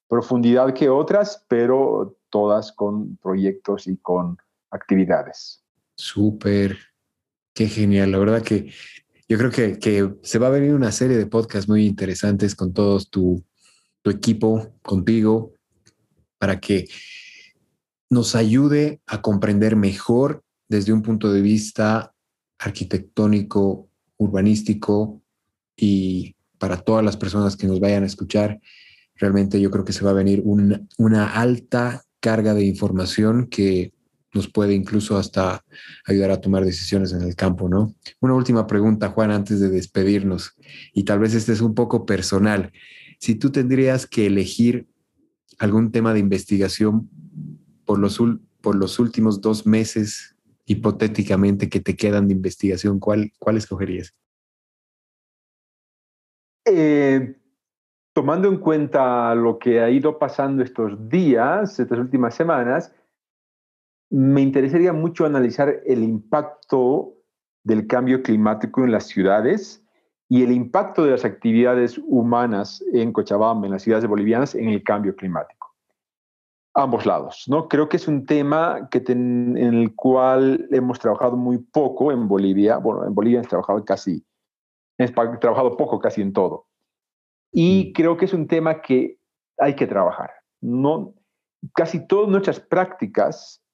profundidad 0.10 0.74
que 0.74 0.90
otras, 0.90 1.46
pero 1.48 2.18
todas 2.30 2.74
con 2.74 3.16
proyectos 3.18 3.88
y 3.88 3.96
con 3.98 4.38
actividades. 4.70 5.64
Súper, 5.96 6.78
qué 7.56 7.68
genial. 7.68 8.12
La 8.12 8.20
verdad 8.20 8.44
que 8.44 8.72
yo 9.28 9.40
creo 9.40 9.50
que, 9.50 10.14
se 10.22 10.38
va 10.38 10.48
a 10.48 10.52
venir 10.52 10.76
una 10.76 10.92
serie 10.92 11.18
de 11.18 11.26
podcasts 11.26 11.68
muy 11.68 11.88
interesantes 11.88 12.54
con 12.54 12.74
todos 12.74 13.10
tu, 13.10 13.44
tu 14.04 14.12
equipo, 14.12 14.76
contigo, 14.84 15.54
para 16.38 16.60
que 16.60 16.88
nos 18.12 18.36
ayude 18.36 19.02
a 19.08 19.22
comprender 19.24 19.76
mejor 19.76 20.44
desde 20.70 20.94
un 20.94 21.02
punto 21.02 21.34
de 21.34 21.42
vista 21.42 22.14
arquitectónico, 22.60 23.90
urbanístico 24.18 25.24
y 25.76 26.36
para 26.60 26.82
todas 26.82 27.04
las 27.04 27.18
personas 27.18 27.58
que 27.58 27.68
nos 27.68 27.80
vayan 27.80 28.04
a 28.04 28.08
escuchar, 28.08 28.60
realmente 29.16 29.60
yo 29.60 29.72
creo 29.72 29.86
que 29.86 29.94
se 29.94 30.06
va 30.06 30.12
a 30.12 30.16
venir 30.16 30.44
una 30.46 31.34
alta 31.34 32.04
carga 32.20 32.54
de 32.54 32.66
información 32.66 33.48
que 33.48 33.95
nos 34.36 34.50
puede 34.50 34.74
incluso 34.74 35.18
hasta 35.18 35.64
ayudar 36.06 36.30
a 36.30 36.42
tomar 36.42 36.66
decisiones 36.66 37.14
en 37.14 37.22
el 37.22 37.36
campo, 37.36 37.70
¿no? 37.70 37.96
Una 38.20 38.36
última 38.36 38.68
pregunta, 38.68 39.10
Juan, 39.10 39.32
antes 39.32 39.62
de 39.62 39.70
despedirnos, 39.70 40.56
y 40.94 41.04
tal 41.06 41.20
vez 41.20 41.34
este 41.34 41.54
es 41.54 41.62
un 41.62 41.74
poco 41.74 42.06
personal. 42.06 42.72
Si 43.20 43.36
tú 43.36 43.50
tendrías 43.50 44.06
que 44.06 44.28
elegir 44.28 44.88
algún 45.58 45.92
tema 45.92 46.14
de 46.14 46.20
investigación 46.20 47.10
por 47.86 47.98
los, 47.98 48.20
últimos 49.00 49.40
dos 49.40 49.66
meses, 49.66 50.36
hipotéticamente, 50.66 51.70
que 51.70 51.80
te 51.80 51.96
quedan 51.96 52.28
de 52.28 52.34
investigación, 52.34 53.00
¿cuál, 53.00 53.32
cuál 53.40 53.56
escogerías? 53.56 54.14
Eh, 56.66 57.38
tomando 58.12 58.50
en 58.50 58.58
cuenta 58.58 59.34
lo 59.34 59.60
que 59.60 59.80
ha 59.80 59.90
ido 59.90 60.20
pasando 60.20 60.62
estos 60.62 61.08
días, 61.08 61.80
estas 61.80 62.00
últimas 62.00 62.36
semanas, 62.36 62.92
me 64.10 64.42
interesaría 64.42 64.94
mucho 64.94 65.26
analizar 65.26 65.82
el 65.86 66.04
impacto 66.04 67.16
del 67.64 67.88
cambio 67.88 68.22
climático 68.22 68.84
en 68.84 68.92
las 68.92 69.06
ciudades 69.06 69.84
y 70.30 70.44
el 70.44 70.52
impacto 70.52 71.04
de 71.04 71.12
las 71.12 71.26
actividades 71.26 72.00
humanas 72.06 72.84
en 72.94 73.12
Cochabamba, 73.12 73.66
en 73.66 73.74
las 73.74 73.84
ciudades 73.84 74.08
bolivianas, 74.08 74.56
en 74.56 74.70
el 74.70 74.84
cambio 74.84 75.16
climático. 75.16 75.74
Ambos 76.74 77.06
lados, 77.06 77.46
¿no? 77.48 77.68
Creo 77.68 77.88
que 77.88 77.98
es 77.98 78.08
un 78.08 78.26
tema 78.26 78.90
que 78.92 79.04
en 79.08 79.58
el 79.58 79.96
cual 79.96 80.68
hemos 80.72 81.00
trabajado 81.00 81.38
muy 81.38 81.58
poco 81.58 82.12
en 82.12 82.28
Bolivia. 82.28 82.78
Bueno, 82.78 83.06
en 83.06 83.16
Bolivia 83.16 83.40
hemos 83.40 83.50
trabajado 83.50 83.84
casi, 83.86 84.26
hemos 84.98 85.40
trabajado 85.40 85.78
poco 85.78 86.00
casi 86.00 86.22
en 86.22 86.34
todo. 86.34 86.68
Y 87.52 87.90
mm. 87.90 87.94
creo 87.94 88.18
que 88.18 88.26
es 88.26 88.34
un 88.34 88.48
tema 88.48 88.82
que 88.82 89.20
hay 89.58 89.76
que 89.76 89.88
trabajar. 89.88 90.32
No, 90.62 91.14
casi 91.74 92.06
todas 92.06 92.30
nuestras 92.30 92.60
prácticas 92.60 93.65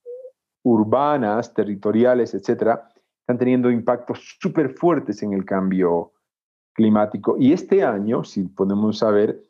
urbanas, 0.64 1.54
territoriales, 1.54 2.34
etcétera, 2.34 2.90
están 3.22 3.38
teniendo 3.38 3.72
impactos 3.72 4.38
súper 4.40 4.76
fuertes 4.76 5.24
en 5.24 5.34
el 5.34 5.46
cambio 5.46 6.12
climático. 6.74 7.36
Y 7.40 7.54
este 7.54 7.84
año, 7.84 8.24
si 8.24 8.44
podemos 8.44 9.00
saber, 9.00 9.44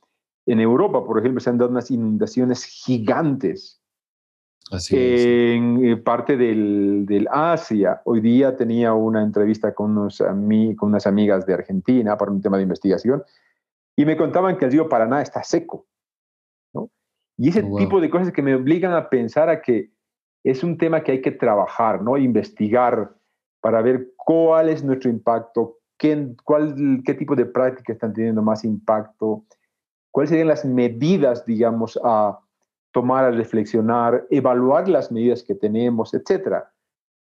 en 0.45 0.59
Europa, 0.59 1.03
por 1.05 1.19
ejemplo, 1.19 1.39
se 1.39 1.49
han 1.49 1.57
dado 1.57 1.71
unas 1.71 1.91
inundaciones 1.91 2.63
gigantes. 2.65 3.79
Así 4.71 4.95
en 4.97 5.83
eh, 5.83 5.97
parte 5.97 6.37
del, 6.37 7.05
del, 7.05 7.27
Asia. 7.29 8.01
Hoy 8.05 8.21
día 8.21 8.55
tenía 8.55 8.93
una 8.93 9.21
entrevista 9.21 9.73
con, 9.73 9.97
unos 9.97 10.19
con 10.77 10.89
unas 10.89 11.07
amigas 11.07 11.45
de 11.45 11.55
Argentina 11.55 12.17
para 12.17 12.31
un 12.31 12.41
tema 12.41 12.57
de 12.57 12.63
investigación 12.63 13.21
y 13.95 14.05
me 14.05 14.15
contaban 14.15 14.57
que 14.57 14.65
el 14.65 14.71
río 14.71 14.87
Paraná 14.87 15.21
está 15.21 15.43
seco. 15.43 15.85
¿no? 16.73 16.89
Y 17.37 17.49
ese 17.49 17.63
oh, 17.69 17.77
tipo 17.77 17.99
de 17.99 18.09
cosas 18.09 18.31
que 18.31 18.41
me 18.41 18.55
obligan 18.55 18.93
a 18.93 19.09
pensar 19.09 19.49
a 19.49 19.61
que 19.61 19.91
es 20.43 20.63
un 20.63 20.77
tema 20.77 21.03
que 21.03 21.13
hay 21.13 21.21
que 21.21 21.31
trabajar, 21.31 22.01
¿no? 22.01 22.17
investigar 22.17 23.13
para 23.61 23.81
ver 23.81 24.09
cuál 24.17 24.69
es 24.69 24.83
nuestro 24.83 25.09
impacto, 25.09 25.77
qué, 25.97 26.29
cuál, 26.43 27.01
qué 27.05 27.13
tipo 27.13 27.35
de 27.35 27.45
prácticas 27.45 27.95
están 27.95 28.13
teniendo 28.13 28.41
más 28.41 28.63
impacto, 28.63 29.45
cuáles 30.09 30.29
serían 30.29 30.47
las 30.47 30.65
medidas, 30.65 31.45
digamos, 31.45 31.99
a 32.03 32.39
tomar, 32.91 33.25
a 33.25 33.31
reflexionar, 33.31 34.25
evaluar 34.29 34.87
las 34.87 35.11
medidas 35.11 35.43
que 35.43 35.55
tenemos, 35.55 36.13
etc. 36.13 36.63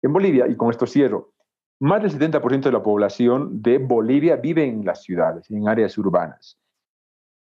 En 0.02 0.14
Bolivia, 0.14 0.48
y 0.48 0.56
con 0.56 0.70
esto 0.70 0.86
cierro, 0.86 1.32
más 1.80 2.02
del 2.02 2.12
70% 2.32 2.62
de 2.62 2.72
la 2.72 2.82
población 2.82 3.62
de 3.62 3.78
Bolivia 3.78 4.36
vive 4.38 4.64
en 4.64 4.86
las 4.86 5.04
ciudades, 5.04 5.50
en 5.52 5.68
áreas 5.68 5.98
urbanas. 5.98 6.58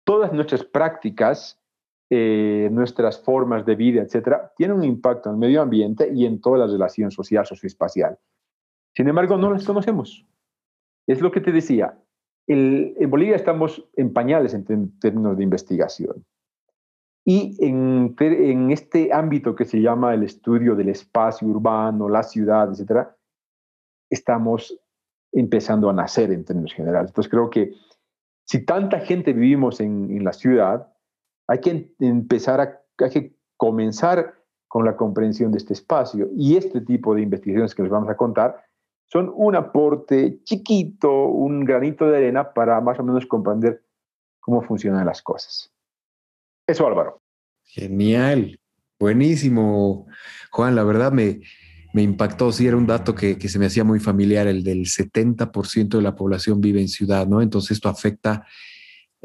Todas 0.04 0.34
nuestras 0.34 0.64
prácticas, 0.64 1.60
eh, 2.10 2.70
nuestras 2.72 3.22
formas 3.24 3.66
de 3.66 3.76
vida, 3.76 4.02
etcétera, 4.02 4.54
tienen 4.56 4.78
un 4.78 4.84
impacto 4.84 5.30
en 5.30 5.36
el 5.36 5.40
medio 5.40 5.62
ambiente 5.62 6.12
y 6.14 6.26
en 6.26 6.40
toda 6.40 6.60
la 6.60 6.68
relación 6.68 7.12
social, 7.12 7.46
socioespacial. 7.46 8.18
Sin 8.96 9.08
embargo, 9.08 9.38
no 9.38 9.52
las 9.52 9.66
conocemos. 9.66 10.26
Es 11.08 11.22
lo 11.22 11.32
que 11.32 11.42
te 11.42 11.52
decía. 11.52 11.98
en 12.48 13.10
Bolivia 13.10 13.36
estamos 13.36 13.88
en 13.96 14.14
pañales 14.14 14.54
en 14.54 15.00
términos 15.00 15.38
de 15.38 15.44
investigación. 15.44 16.26
Y 17.28 17.58
en, 17.60 18.70
este 18.70 19.12
ámbito 19.12 19.56
que 19.56 19.66
se 19.66 19.82
llama 19.82 20.14
el 20.14 20.22
estudio 20.22 20.76
del 20.76 20.90
espacio 20.90 21.48
urbano, 21.48 22.08
la 22.08 22.22
ciudad, 22.22 22.70
etcétera, 22.72 23.18
estamos 24.12 24.80
empezando 25.32 25.90
a 25.90 25.94
nacer 25.94 26.32
en 26.32 26.46
términos 26.46 26.74
generales. 26.74 27.10
Entonces 27.10 27.32
creo 27.32 27.50
que 27.50 27.74
si 28.44 28.64
tanta 28.64 29.00
gente 29.00 29.34
vivimos 29.34 29.82
en, 29.82 30.24
la 30.24 30.34
ciudad, 30.34 30.94
hay 31.48 31.60
que 31.60 31.94
empezar 32.00 32.62
a, 32.62 32.82
hay 33.00 33.10
que 33.10 33.36
comenzar 33.58 34.36
con 34.68 34.86
la 34.86 34.96
comprensión 34.96 35.52
de 35.52 35.58
este 35.58 35.74
espacio 35.74 36.30
y 36.36 36.58
este 36.58 36.82
tipo 36.82 37.16
de 37.16 37.22
investigaciones 37.22 37.74
que 37.74 37.84
les 37.84 37.92
vamos 37.92 38.10
a 38.10 38.18
contar 38.18 38.64
son 39.08 39.32
un 39.36 39.56
aporte 39.56 40.42
chiquito, 40.44 41.28
un 41.28 41.64
granito 41.64 42.08
de 42.08 42.18
arena 42.18 42.54
para 42.54 42.82
más 42.82 43.00
o 43.00 43.04
menos 43.04 43.26
comprender 43.26 43.84
cómo 44.40 44.62
funcionan 44.62 45.06
las 45.06 45.22
cosas. 45.22 45.72
Eso, 46.68 46.88
Álvaro. 46.88 47.22
Genial, 47.64 48.60
buenísimo. 49.00 50.08
Juan, 50.52 50.76
la 50.76 50.84
verdad 50.84 51.12
me, 51.12 51.42
me 51.96 52.02
impactó, 52.02 52.52
sí, 52.52 52.68
era 52.68 52.76
un 52.76 52.86
dato 52.86 53.16
que, 53.16 53.40
se 53.48 53.58
me 53.58 53.68
hacía 53.68 53.86
muy 53.86 54.02
familiar, 54.02 54.48
el 54.48 54.66
del 54.66 54.86
70% 54.86 55.96
de 55.96 56.02
la 56.02 56.14
población 56.14 56.60
vive 56.60 56.82
en 56.82 56.90
ciudad, 56.90 57.26
¿no? 57.26 57.42
Entonces 57.42 57.72
esto 57.72 57.88
afecta 57.88 58.46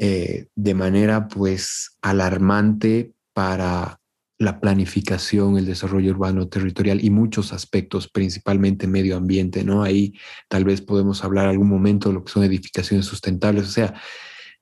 eh, 0.03 0.47
de 0.55 0.73
manera 0.73 1.27
pues 1.27 1.95
alarmante 2.01 3.13
para 3.33 3.99
la 4.39 4.59
planificación, 4.59 5.59
el 5.59 5.67
desarrollo 5.67 6.09
urbano 6.09 6.47
territorial 6.47 7.03
y 7.03 7.11
muchos 7.11 7.53
aspectos, 7.53 8.09
principalmente 8.09 8.87
medio 8.87 9.15
ambiente, 9.15 9.63
¿no? 9.63 9.83
Ahí 9.83 10.15
tal 10.49 10.63
vez 10.63 10.81
podemos 10.81 11.23
hablar 11.23 11.47
algún 11.47 11.69
momento 11.69 12.09
de 12.09 12.15
lo 12.15 12.23
que 12.23 12.31
son 12.31 12.43
edificaciones 12.43 13.05
sustentables. 13.05 13.65
O 13.65 13.71
sea, 13.71 13.93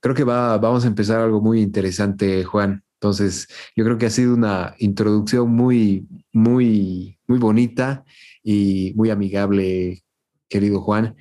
creo 0.01 0.13
que 0.13 0.25
va, 0.25 0.57
vamos 0.57 0.83
a 0.83 0.89
empezar 0.89 1.21
algo 1.21 1.39
muy 1.39 1.61
interesante, 1.61 2.43
Juan. 2.43 2.83
Entonces, 2.95 3.47
yo 3.77 3.85
creo 3.85 3.97
que 3.97 4.07
ha 4.07 4.09
sido 4.09 4.33
una 4.33 4.75
introducción 4.77 5.49
muy, 5.51 6.05
muy, 6.33 7.17
muy 7.27 7.39
bonita 7.39 8.03
y 8.43 8.91
muy 8.97 9.09
amigable, 9.09 10.03
querido 10.49 10.81
Juan. 10.81 11.15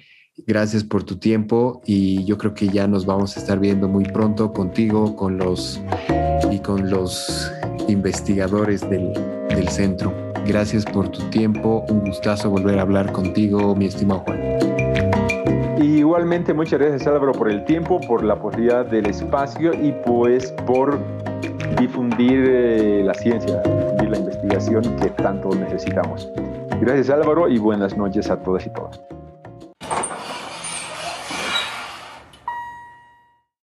Gracias 0.47 0.85
por 0.85 1.05
tu 1.05 1.17
tiempo 1.17 1.83
y 1.85 2.25
yo 2.25 2.39
creo 2.39 2.55
que 2.55 2.69
ya 2.69 2.87
nos 2.87 3.05
vamos 3.07 3.37
a 3.37 3.41
estar 3.41 3.59
viendo 3.59 3.89
muy 3.89 4.05
pronto 4.05 4.53
contigo, 4.53 5.17
con 5.17 5.39
los 5.39 5.81
y 6.51 6.59
con 6.61 6.91
los 6.91 7.53
investigadores 7.89 8.89
del, 8.89 9.13
del 9.49 9.69
centro. 9.69 10.13
Gracias 10.47 10.85
por 10.85 11.09
tu 11.09 11.21
tiempo, 11.31 11.85
un 11.91 12.01
gustazo 12.01 12.49
volver 12.51 12.79
a 12.79 12.83
hablar 12.83 13.13
contigo, 13.13 13.75
mi 13.75 13.87
estimado 13.87 14.21
Juan. 14.21 14.41
Igualmente, 15.83 16.55
muchas 16.55 16.81
gracias 16.81 17.07
Álvaro 17.07 17.33
por 17.33 17.51
el 17.51 17.65
tiempo, 17.65 18.01
por 18.01 18.25
la 18.25 18.41
posibilidad 18.41 18.87
del 18.87 19.07
espacio 19.07 19.75
y 19.75 19.93
pues 20.07 20.53
por 20.67 20.99
difundir 21.79 22.45
eh, 22.49 23.03
la 23.05 23.15
ciencia, 23.15 23.61
difundir 23.63 24.11
la 24.11 24.19
investigación 24.19 24.83
que 24.97 25.11
tanto 25.11 25.51
necesitamos. 25.51 26.31
Gracias 26.81 27.11
Álvaro 27.11 27.49
y 27.49 27.59
buenas 27.59 27.97
noches 27.97 28.31
a 28.31 28.39
todas 28.43 28.67
y 28.67 28.71
todos. 28.71 29.01